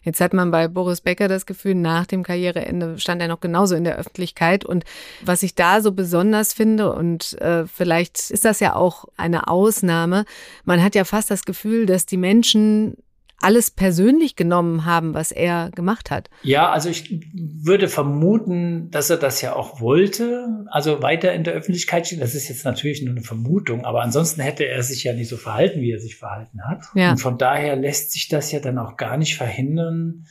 Jetzt 0.04 0.22
hat 0.22 0.34
man 0.34 0.52
bei 0.52 0.68
Boris 0.68 1.02
Becker 1.02 1.28
das 1.28 1.46
Gefühl, 1.46 1.76
nach 1.76 2.06
dem 2.06 2.24
Karriereende 2.24 3.00
stand 3.00 3.22
er 3.22 3.28
noch 3.28 3.40
genauso 3.40 3.76
in 3.76 3.84
der 3.84 3.98
Öffentlichkeit. 3.98 4.66
Und 4.66 4.84
was 5.22 5.44
ich 5.44 5.56
da 5.56 5.82
so 5.82 5.92
besonders 5.92 6.54
finde, 6.54 6.94
und 6.94 7.40
äh, 7.42 7.66
vielleicht 7.66 8.30
ist 8.30 8.46
das 8.46 8.60
ja 8.60 8.76
auch 8.76 9.06
eine 9.18 9.48
Ausnahme, 9.48 10.26
man 10.64 10.84
hat 10.84 10.96
ja 10.96 11.06
fast 11.06 11.32
das 11.32 11.46
Gefühl, 11.46 11.86
dass 11.86 12.06
die 12.06 12.18
Menschen 12.18 12.98
alles 13.40 13.72
persönlich 13.72 14.36
genommen 14.36 14.86
haben, 14.86 15.14
was 15.14 15.32
er 15.32 15.70
gemacht 15.76 16.12
hat. 16.12 16.30
Ja, 16.44 16.72
also 16.72 16.90
ich 16.90 17.22
würde 17.34 17.90
vermuten, 17.90 18.90
dass 18.90 19.10
er 19.10 19.18
das 19.18 19.42
ja 19.42 19.56
auch 19.56 19.82
wollte, 19.82 20.48
also 20.68 21.02
weiter 21.02 21.34
in 21.34 21.44
der 21.44 21.54
Öffentlichkeit 21.54 22.08
stehen. 22.08 22.20
Das 22.20 22.36
ist 22.36 22.48
jetzt 22.48 22.64
natürlich 22.64 23.02
nur 23.02 23.14
eine 23.14 23.24
Vermutung, 23.24 23.86
aber 23.86 24.02
ansonsten 24.02 24.42
hätte 24.42 24.66
er 24.66 24.82
sich 24.82 25.04
ja 25.04 25.14
nicht 25.14 25.28
so 25.28 25.38
verhalten, 25.38 25.82
wie 25.82 25.92
er 25.92 26.00
sich 26.00 26.16
verhalten 26.16 26.62
hat. 26.64 26.86
Ja. 26.96 27.12
Und 27.12 27.18
von 27.18 27.38
daher 27.38 27.76
lässt 27.76 28.14
sich 28.14 28.30
das 28.30 28.52
ja 28.52 28.60
dann 28.60 28.78
auch 28.78 28.96
gar 28.96 29.18
nicht 29.18 29.36
verhindern, 29.36 30.26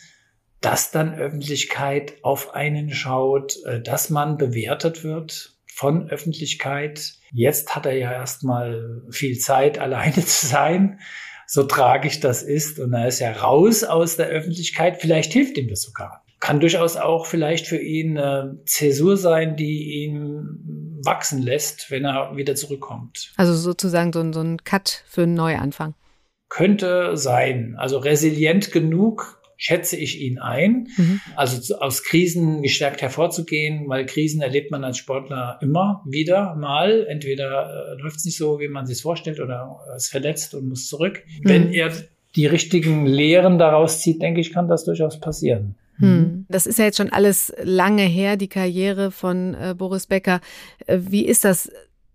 dass 0.63 0.91
dann 0.91 1.15
Öffentlichkeit 1.15 2.15
auf 2.23 2.55
einen 2.55 2.91
schaut, 2.91 3.57
äh, 3.67 3.83
dass 3.83 4.09
man 4.09 4.39
bewertet 4.39 5.05
wird 5.05 5.59
von 5.67 6.09
Öffentlichkeit. 6.09 7.15
Jetzt 7.33 7.75
hat 7.75 7.85
er 7.85 7.97
ja 7.97 8.13
erstmal 8.13 9.03
viel 9.11 9.39
Zeit, 9.39 9.79
alleine 9.81 10.25
zu 10.25 10.47
sein 10.47 10.99
so 11.53 11.65
tragisch 11.65 12.19
das 12.19 12.43
ist. 12.43 12.79
Und 12.81 12.95
er 12.95 13.09
ist 13.09 13.21
ja 13.21 13.31
raus 13.31 13.85
aus 13.85 14.17
der 14.17 14.29
Öffentlichkeit. 14.29 15.03
Vielleicht 15.03 15.35
hilft 15.35 15.59
ihm 15.59 15.69
das 15.69 15.83
sogar. 15.83 16.25
Kann 16.41 16.61
durchaus 16.61 16.97
auch 16.97 17.27
vielleicht 17.27 17.67
für 17.67 17.77
ihn 17.77 18.17
eine 18.17 18.59
Zäsur 18.65 19.19
sein, 19.19 19.55
die 19.55 20.03
ihn 20.03 20.99
wachsen 21.05 21.43
lässt, 21.43 21.91
wenn 21.91 22.07
er 22.07 22.37
wieder 22.37 22.55
zurückkommt. 22.55 23.35
Also 23.37 23.53
sozusagen 23.53 24.15
so 24.15 24.21
ein, 24.21 24.33
so 24.33 24.41
ein 24.41 24.65
Cut 24.65 25.05
für 25.07 25.25
einen 25.25 25.35
Neuanfang. 25.35 25.95
Könnte 26.49 27.19
sein. 27.19 27.75
Also 27.77 27.99
resilient 27.99 28.73
genug, 28.73 29.42
schätze 29.63 29.97
ich 29.97 30.21
ihn 30.21 30.41
ein. 30.41 30.89
Mhm. 30.97 31.21
Also 31.37 31.77
aus 31.77 32.03
Krisen 32.03 32.63
gestärkt 32.63 33.01
hervorzugehen, 33.01 33.89
weil 33.89 34.07
Krisen 34.07 34.43
erlebt 34.43 34.73
man 34.73 34.83
als 34.83 34.99
Sportler 34.99 35.61
immer 35.63 36.03
wieder 36.05 36.57
mal. 36.57 37.07
Entweder 37.09 37.95
äh, 37.97 38.03
läuft 38.03 38.17
es 38.17 38.25
nicht 38.25 38.37
so, 38.37 38.59
wie 38.59 38.67
man 38.67 38.87
sich 38.87 39.01
vorstellt, 39.01 39.39
oder 39.39 39.79
ist 39.97 40.09
verletzt 40.09 40.57
und 40.57 40.69
muss 40.69 40.89
zurück. 40.89 41.23
Mhm. 41.43 41.49
Wenn 41.49 41.73
er 41.73 41.93
die 42.35 42.47
richtigen 42.47 43.07
Lehren 43.07 43.59
daraus 43.59 44.01
zieht, 44.01 44.21
denke 44.21 44.41
ich, 44.41 44.53
kann 44.53 44.67
das 44.67 44.85
durchaus 44.85 45.21
passieren. 45.21 45.77
Hm. 45.99 46.47
Das 46.49 46.67
ist 46.67 46.79
ja 46.79 46.87
jetzt 46.87 46.97
schon 46.97 47.13
alles 47.13 47.53
lange 47.63 48.03
her, 48.03 48.37
die 48.37 48.49
Karriere 48.49 49.13
von 49.13 49.55
äh, 49.55 49.75
Boris 49.77 50.07
Becker. 50.07 50.41
Äh, 50.87 50.99
wie 51.03 51.27
ist 51.27 51.45
das? 51.45 51.71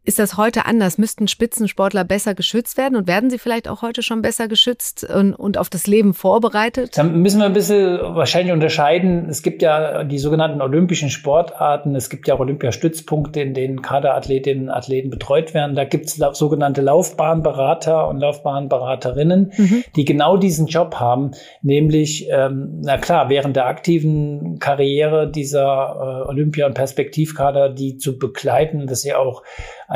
Ist 0.07 0.19
das 0.19 0.37
heute 0.37 0.65
anders? 0.65 0.97
Müssten 0.97 1.27
Spitzensportler 1.27 2.05
besser 2.05 2.33
geschützt 2.33 2.77
werden 2.77 2.95
und 2.95 3.09
werden 3.09 3.29
sie 3.29 3.37
vielleicht 3.37 3.67
auch 3.67 3.81
heute 3.81 4.01
schon 4.01 4.21
besser 4.21 4.47
geschützt 4.47 5.03
und, 5.03 5.33
und 5.33 5.57
auf 5.57 5.69
das 5.69 5.85
Leben 5.85 6.13
vorbereitet? 6.13 6.97
Dann 6.97 7.21
müssen 7.21 7.39
wir 7.39 7.45
ein 7.45 7.51
bisschen 7.51 7.99
wahrscheinlich 8.15 8.53
unterscheiden. 8.53 9.27
Es 9.27 9.43
gibt 9.43 9.61
ja 9.61 10.05
die 10.05 10.17
sogenannten 10.17 10.61
olympischen 10.61 11.09
Sportarten. 11.09 11.93
Es 11.93 12.09
gibt 12.09 12.25
ja 12.25 12.35
auch 12.35 12.39
Olympiastützpunkte, 12.39 13.41
in 13.41 13.53
denen 13.53 13.81
Kaderathletinnen 13.81 14.69
und 14.69 14.73
Athleten 14.73 15.09
betreut 15.09 15.53
werden. 15.53 15.75
Da 15.75 15.83
gibt 15.83 16.05
es 16.05 16.15
sogenannte 16.15 16.79
Laufbahnberater 16.81 18.07
und 18.07 18.19
Laufbahnberaterinnen, 18.19 19.51
mhm. 19.57 19.83
die 19.97 20.05
genau 20.05 20.37
diesen 20.37 20.67
Job 20.67 20.95
haben, 21.01 21.31
nämlich, 21.61 22.29
ähm, 22.31 22.79
na 22.81 22.97
klar, 22.97 23.27
während 23.27 23.57
der 23.57 23.65
aktiven 23.65 24.57
Karriere 24.59 25.29
dieser 25.29 26.23
äh, 26.23 26.29
Olympia- 26.29 26.65
und 26.65 26.75
Perspektivkader, 26.75 27.67
die 27.67 27.97
zu 27.97 28.17
begleiten, 28.17 28.87
dass 28.87 29.01
sie 29.01 29.13
auch 29.13 29.43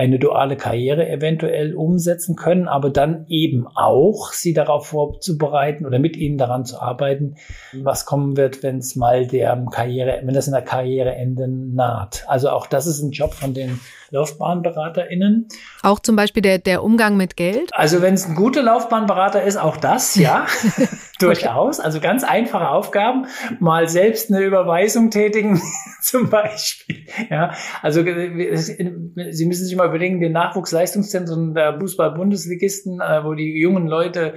eine 0.02 0.18
duale 0.18 0.58
Karriere 0.58 1.08
eventuell 1.08 1.76
umsetzen 1.76 2.36
können, 2.36 2.68
aber 2.68 2.90
dann 2.90 3.28
eben 3.28 3.68
auch 3.68 4.34
sie 4.34 4.52
darauf 4.52 4.88
vorzubereiten 4.88 5.86
oder 5.86 6.00
mit 6.00 6.18
ihnen 6.18 6.40
daran 6.40 6.66
zu 6.66 6.82
arbeiten, 6.82 7.36
was 7.72 8.08
kommen 8.08 8.36
wird, 8.36 8.64
wenn 8.64 8.80
es 8.80 8.96
mal 8.96 9.28
der 9.28 9.64
Karriere, 9.70 10.22
wenn 10.24 10.34
das 10.34 10.48
in 10.48 10.54
der 10.54 10.64
Karriereende 10.64 11.48
naht. 11.48 12.24
Also 12.28 12.50
auch 12.50 12.66
das 12.66 12.88
ist 12.88 13.04
ein 13.04 13.12
Job 13.12 13.36
von 13.36 13.54
den 13.54 13.80
LaufbahnberaterInnen. 14.12 15.48
Auch 15.82 16.00
zum 16.00 16.16
Beispiel 16.16 16.42
der, 16.42 16.60
der 16.60 16.84
Umgang 16.84 17.18
mit 17.18 17.36
Geld? 17.36 17.72
Also 17.74 18.02
wenn 18.02 18.14
es 18.14 18.28
ein 18.28 18.36
guter 18.36 18.62
Laufbahnberater 18.62 19.44
ist, 19.44 19.58
auch 19.58 19.78
das, 19.78 20.16
ja. 20.16 20.46
Durchaus. 21.20 21.80
Also 21.80 22.00
ganz 22.00 22.24
einfache 22.24 22.70
Aufgaben. 22.70 23.28
Mal 23.60 23.88
selbst 23.88 24.32
eine 24.32 24.44
Überweisung 24.44 25.12
tätigen, 25.12 25.62
zum 26.02 26.30
Beispiel. 26.30 27.06
Ja, 27.30 27.54
also 27.82 28.02
äh, 28.02 28.58
Sie 28.58 29.46
müssen 29.46 29.66
sich 29.66 29.76
mal 29.76 29.88
überlegen, 29.88 30.20
den 30.20 30.34
Nachwuchsleistungszentren 30.34 31.54
der 31.54 31.80
Fußball-Bundesligisten, 31.80 33.00
äh, 33.00 33.24
wo 33.24 33.34
die 33.34 33.60
jungen 33.60 33.88
Leute 33.88 34.36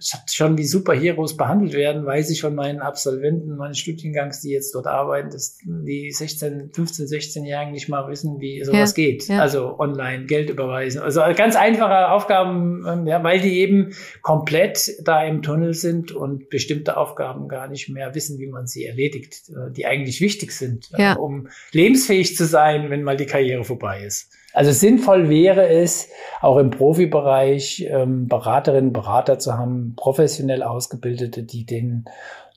schon 0.00 0.58
wie 0.58 0.64
Superheroes 0.64 1.36
behandelt 1.36 1.72
werden, 1.72 2.04
weiß 2.04 2.30
ich 2.30 2.40
von 2.40 2.54
meinen 2.54 2.80
Absolventen 2.80 3.56
meines 3.56 3.78
Studiengangs, 3.78 4.40
die 4.40 4.50
jetzt 4.50 4.74
dort 4.74 4.86
arbeiten, 4.86 5.30
dass 5.30 5.58
die 5.64 6.10
16, 6.10 6.70
15, 6.72 7.06
16-Jährigen 7.06 7.72
nicht 7.72 7.88
mal 7.88 8.08
wissen, 8.08 8.40
wie 8.40 8.62
sowas 8.64 8.96
ja, 8.96 9.04
geht. 9.04 9.28
Ja. 9.28 9.40
Also 9.40 9.78
online 9.78 10.26
Geld 10.26 10.50
überweisen. 10.50 11.00
Also 11.00 11.20
ganz 11.36 11.56
einfache 11.56 12.08
Aufgaben, 12.10 12.84
ähm, 12.86 13.06
ja, 13.06 13.22
weil 13.22 13.40
die 13.40 13.60
eben 13.60 13.94
komplett 14.22 14.90
da 15.02 15.24
im 15.24 15.42
Tunnel 15.42 15.74
sind 15.74 16.12
und 16.12 16.50
bestimmte 16.50 16.96
Aufgaben 16.96 17.48
gar 17.48 17.68
nicht 17.68 17.88
mehr 17.88 18.14
wissen, 18.14 18.38
wie 18.38 18.46
man 18.46 18.66
sie 18.66 18.84
erledigt, 18.84 19.50
äh, 19.50 19.72
die 19.72 19.86
eigentlich 19.86 20.20
wichtig 20.20 20.52
sind, 20.52 20.90
äh, 20.94 21.02
ja. 21.02 21.12
um 21.14 21.48
lebensfähig 21.72 22.36
zu 22.36 22.46
sein, 22.46 22.90
wenn 22.90 23.02
mal 23.02 23.16
die 23.16 23.26
Karriere 23.26 23.64
vorbei 23.64 24.04
ist. 24.04 24.30
Also 24.54 24.70
sinnvoll 24.70 25.28
wäre 25.28 25.68
es, 25.68 26.08
auch 26.40 26.58
im 26.58 26.70
Profibereich 26.70 27.86
ähm, 27.90 28.28
Beraterinnen, 28.28 28.92
Berater 28.92 29.38
zu 29.38 29.58
haben, 29.58 29.94
professionell 29.96 30.62
Ausgebildete, 30.62 31.42
die 31.42 31.66
denen 31.66 32.04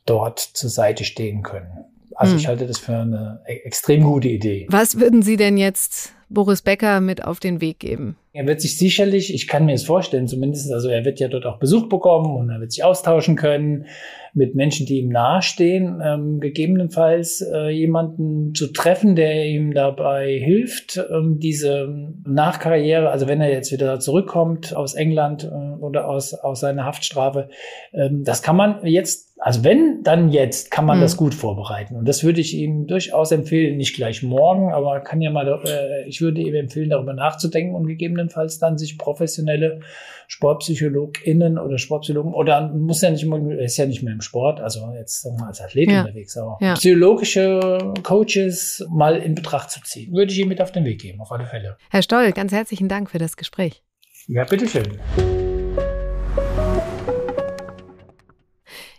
dort 0.05 0.39
zur 0.39 0.69
Seite 0.69 1.03
stehen 1.03 1.41
können. 1.41 1.85
Also 2.15 2.33
hm. 2.33 2.39
ich 2.39 2.47
halte 2.47 2.67
das 2.67 2.77
für 2.77 2.95
eine 2.95 3.41
e-, 3.47 3.57
extrem 3.65 4.03
gute 4.03 4.27
Idee. 4.27 4.67
Was 4.69 4.99
würden 4.99 5.23
Sie 5.23 5.37
denn 5.37 5.57
jetzt 5.57 6.13
Boris 6.29 6.61
Becker 6.61 7.01
mit 7.01 7.23
auf 7.23 7.39
den 7.39 7.61
Weg 7.61 7.79
geben? 7.79 8.17
Er 8.33 8.45
wird 8.45 8.61
sich 8.61 8.77
sicherlich, 8.77 9.33
ich 9.33 9.47
kann 9.47 9.65
mir 9.65 9.71
das 9.71 9.83
vorstellen, 9.83 10.27
zumindest, 10.27 10.71
also 10.71 10.89
er 10.89 11.05
wird 11.05 11.19
ja 11.19 11.27
dort 11.27 11.45
auch 11.45 11.57
Besuch 11.57 11.89
bekommen 11.89 12.35
und 12.35 12.49
er 12.49 12.59
wird 12.59 12.71
sich 12.71 12.83
austauschen 12.83 13.35
können 13.35 13.85
mit 14.33 14.53
Menschen, 14.53 14.85
die 14.85 14.99
ihm 14.99 15.09
nahestehen, 15.09 15.99
ähm, 16.05 16.39
gegebenenfalls 16.39 17.41
äh, 17.41 17.69
jemanden 17.69 18.53
zu 18.53 18.71
treffen, 18.71 19.15
der 19.15 19.45
ihm 19.47 19.73
dabei 19.73 20.37
hilft, 20.37 21.01
ähm, 21.11 21.39
diese 21.39 22.13
Nachkarriere, 22.25 23.09
also 23.09 23.27
wenn 23.27 23.41
er 23.41 23.49
jetzt 23.49 23.71
wieder 23.71 23.99
zurückkommt 23.99 24.75
aus 24.75 24.93
England 24.93 25.45
äh, 25.45 25.81
oder 25.81 26.07
aus, 26.07 26.35
aus 26.35 26.59
seiner 26.59 26.85
Haftstrafe, 26.85 27.49
ähm, 27.93 28.23
das 28.23 28.43
kann 28.43 28.55
man 28.55 28.85
jetzt 28.85 29.27
also 29.39 29.63
wenn, 29.63 30.01
dann 30.03 30.29
jetzt 30.29 30.71
kann 30.71 30.85
man 30.85 30.97
mhm. 30.97 31.01
das 31.01 31.15
gut 31.15 31.35
vorbereiten. 31.35 31.95
Und 31.95 32.07
das 32.07 32.23
würde 32.23 32.41
ich 32.41 32.55
ihm 32.55 32.87
durchaus 32.87 33.31
empfehlen. 33.31 33.77
Nicht 33.77 33.95
gleich 33.95 34.23
morgen, 34.23 34.73
aber 34.73 34.99
kann 35.01 35.21
ja 35.21 35.29
mal, 35.29 35.47
äh, 35.63 36.07
ich 36.07 36.16
ich 36.17 36.21
würde 36.21 36.41
ihm 36.41 36.55
empfehlen, 36.55 36.89
darüber 36.89 37.13
nachzudenken 37.13 37.75
und 37.75 37.87
gegebenenfalls 37.87 38.57
dann 38.57 38.77
sich 38.77 38.97
professionelle 38.97 39.81
SportpsychologInnen 40.27 41.59
oder 41.59 41.77
Sportpsychologen 41.77 42.33
oder 42.33 42.69
muss 42.69 43.01
ja 43.01 43.11
nicht 43.11 43.23
immer, 43.23 43.39
ist 43.59 43.77
ja 43.77 43.85
nicht 43.85 44.01
mehr 44.01 44.13
im 44.13 44.21
Sport, 44.21 44.59
also 44.59 44.91
jetzt 44.97 45.21
sagen 45.21 45.37
wir 45.39 45.47
als 45.47 45.61
Athlet 45.61 45.89
ja. 45.89 46.01
unterwegs, 46.01 46.35
aber 46.37 46.57
ja. 46.59 46.73
psychologische 46.73 47.93
Coaches 48.03 48.85
mal 48.89 49.17
in 49.17 49.35
Betracht 49.35 49.69
zu 49.69 49.81
ziehen. 49.83 50.11
Würde 50.11 50.31
ich 50.31 50.39
ihm 50.39 50.47
mit 50.47 50.59
auf 50.59 50.71
den 50.71 50.85
Weg 50.85 51.01
geben, 51.01 51.21
auf 51.21 51.31
alle 51.31 51.45
Fälle. 51.45 51.77
Herr 51.91 52.01
Stoll, 52.01 52.31
ganz 52.31 52.51
herzlichen 52.51 52.89
Dank 52.89 53.11
für 53.11 53.19
das 53.19 53.37
Gespräch. 53.37 53.83
Ja, 54.27 54.43
bitteschön. 54.43 54.97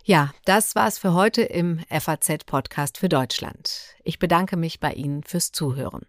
Ja, 0.05 0.31
das 0.45 0.73
war's 0.73 0.97
für 0.97 1.13
heute 1.13 1.43
im 1.43 1.81
FAZ-Podcast 1.89 2.97
für 2.97 3.09
Deutschland. 3.09 3.95
Ich 4.03 4.17
bedanke 4.17 4.57
mich 4.57 4.79
bei 4.79 4.93
Ihnen 4.93 5.21
fürs 5.23 5.51
Zuhören. 5.51 6.07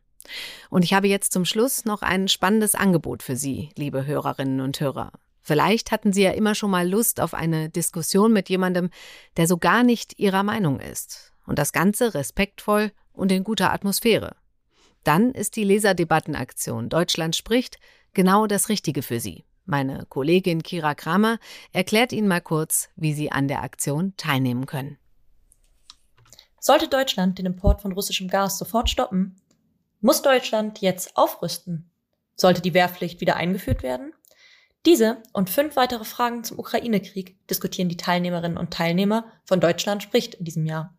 Und 0.68 0.84
ich 0.84 0.92
habe 0.92 1.08
jetzt 1.08 1.32
zum 1.32 1.44
Schluss 1.44 1.84
noch 1.84 2.02
ein 2.02 2.28
spannendes 2.28 2.74
Angebot 2.74 3.22
für 3.22 3.36
Sie, 3.36 3.70
liebe 3.76 4.06
Hörerinnen 4.06 4.60
und 4.60 4.80
Hörer. 4.80 5.12
Vielleicht 5.42 5.90
hatten 5.90 6.12
Sie 6.12 6.22
ja 6.22 6.32
immer 6.32 6.54
schon 6.54 6.70
mal 6.70 6.88
Lust 6.88 7.20
auf 7.20 7.34
eine 7.34 7.70
Diskussion 7.70 8.32
mit 8.32 8.48
jemandem, 8.48 8.90
der 9.36 9.46
so 9.46 9.56
gar 9.56 9.82
nicht 9.82 10.18
Ihrer 10.18 10.42
Meinung 10.42 10.80
ist. 10.80 11.32
Und 11.46 11.58
das 11.58 11.72
Ganze 11.72 12.14
respektvoll 12.14 12.92
und 13.12 13.32
in 13.32 13.42
guter 13.42 13.72
Atmosphäre. 13.72 14.36
Dann 15.04 15.32
ist 15.32 15.56
die 15.56 15.64
Leserdebattenaktion 15.64 16.88
Deutschland 16.88 17.34
spricht 17.34 17.78
genau 18.12 18.46
das 18.46 18.68
Richtige 18.68 19.02
für 19.02 19.18
Sie. 19.18 19.44
Meine 19.64 20.04
Kollegin 20.08 20.62
Kira 20.62 20.94
Kramer 20.94 21.38
erklärt 21.72 22.12
Ihnen 22.12 22.28
mal 22.28 22.40
kurz, 22.40 22.90
wie 22.96 23.14
Sie 23.14 23.32
an 23.32 23.48
der 23.48 23.62
Aktion 23.62 24.14
teilnehmen 24.16 24.66
können. 24.66 24.98
Sollte 26.58 26.88
Deutschland 26.88 27.38
den 27.38 27.46
Import 27.46 27.80
von 27.80 27.92
russischem 27.92 28.28
Gas 28.28 28.58
sofort 28.58 28.90
stoppen? 28.90 29.39
Muss 30.02 30.22
Deutschland 30.22 30.80
jetzt 30.80 31.14
aufrüsten? 31.18 31.90
Sollte 32.34 32.62
die 32.62 32.72
Wehrpflicht 32.72 33.20
wieder 33.20 33.36
eingeführt 33.36 33.82
werden? 33.82 34.14
Diese 34.86 35.22
und 35.34 35.50
fünf 35.50 35.76
weitere 35.76 36.04
Fragen 36.04 36.42
zum 36.42 36.58
Ukraine-Krieg 36.58 37.46
diskutieren 37.48 37.90
die 37.90 37.98
Teilnehmerinnen 37.98 38.56
und 38.56 38.72
Teilnehmer 38.72 39.30
von 39.44 39.60
Deutschland 39.60 40.02
spricht 40.02 40.36
in 40.36 40.46
diesem 40.46 40.64
Jahr. 40.64 40.96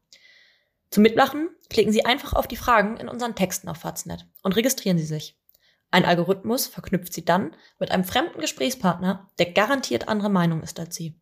Zum 0.92 1.02
Mitmachen 1.02 1.50
klicken 1.72 1.92
Sie 1.92 2.06
einfach 2.06 2.34
auf 2.34 2.48
die 2.48 2.58
Fragen 2.58 2.98
in 2.98 3.10
unseren 3.10 3.34
Texten 3.34 3.70
auf 3.70 3.78
Faznet 3.78 4.28
und 4.44 4.56
registrieren 4.56 5.00
Sie 5.00 5.06
sich. 5.06 5.36
Ein 5.90 6.06
Algorithmus 6.06 6.68
verknüpft 6.68 7.12
sie 7.12 7.26
dann 7.26 7.56
mit 7.80 7.90
einem 7.90 8.04
fremden 8.04 8.40
Gesprächspartner, 8.40 9.32
der 9.40 9.52
garantiert 9.52 10.10
andere 10.10 10.30
Meinung 10.30 10.62
ist 10.62 10.80
als 10.80 10.96
sie. 10.96 11.16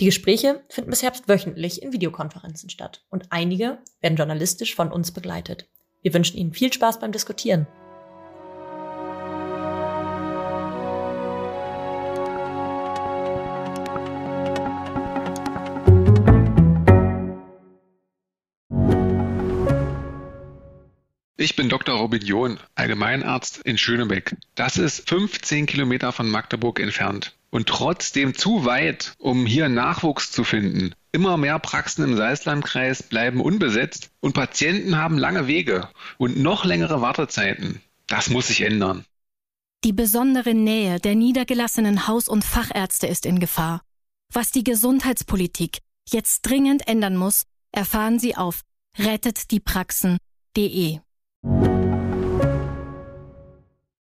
Die 0.00 0.06
Gespräche 0.06 0.64
finden 0.68 0.90
bis 0.90 1.02
Herbst 1.02 1.28
wöchentlich 1.28 1.82
in 1.82 1.92
Videokonferenzen 1.92 2.68
statt 2.68 3.04
und 3.10 3.30
einige 3.30 3.78
werden 4.00 4.16
journalistisch 4.16 4.74
von 4.74 4.90
uns 4.90 5.12
begleitet. 5.12 5.68
Wir 6.02 6.14
wünschen 6.14 6.38
Ihnen 6.38 6.52
viel 6.52 6.72
Spaß 6.72 6.98
beim 7.00 7.12
Diskutieren. 7.12 7.66
Ich 21.36 21.56
bin 21.56 21.70
Dr. 21.70 21.96
Robin 21.96 22.20
John, 22.20 22.58
Allgemeinarzt 22.74 23.62
in 23.64 23.78
Schönebeck. 23.78 24.36
Das 24.54 24.76
ist 24.76 25.08
15 25.08 25.64
Kilometer 25.64 26.12
von 26.12 26.28
Magdeburg 26.30 26.80
entfernt 26.80 27.34
und 27.48 27.66
trotzdem 27.66 28.34
zu 28.34 28.66
weit, 28.66 29.14
um 29.18 29.46
hier 29.46 29.70
Nachwuchs 29.70 30.32
zu 30.32 30.44
finden. 30.44 30.94
Immer 31.12 31.36
mehr 31.36 31.58
Praxen 31.58 32.04
im 32.04 32.16
Salzlandkreis 32.16 33.02
bleiben 33.02 33.40
unbesetzt 33.40 34.10
und 34.20 34.32
Patienten 34.32 34.96
haben 34.96 35.18
lange 35.18 35.48
Wege 35.48 35.88
und 36.18 36.38
noch 36.38 36.64
längere 36.64 37.00
Wartezeiten. 37.00 37.80
Das 38.06 38.30
muss 38.30 38.46
sich 38.46 38.60
ändern. 38.60 39.04
Die 39.82 39.92
besondere 39.92 40.54
Nähe 40.54 41.00
der 41.00 41.14
niedergelassenen 41.14 42.06
Haus- 42.06 42.28
und 42.28 42.44
Fachärzte 42.44 43.06
ist 43.06 43.26
in 43.26 43.40
Gefahr. 43.40 43.80
Was 44.32 44.52
die 44.52 44.62
Gesundheitspolitik 44.62 45.78
jetzt 46.08 46.42
dringend 46.42 46.86
ändern 46.86 47.16
muss, 47.16 47.44
erfahren 47.72 48.18
Sie 48.18 48.36
auf 48.36 48.60
rettetdiepraxen.de. 48.98 50.98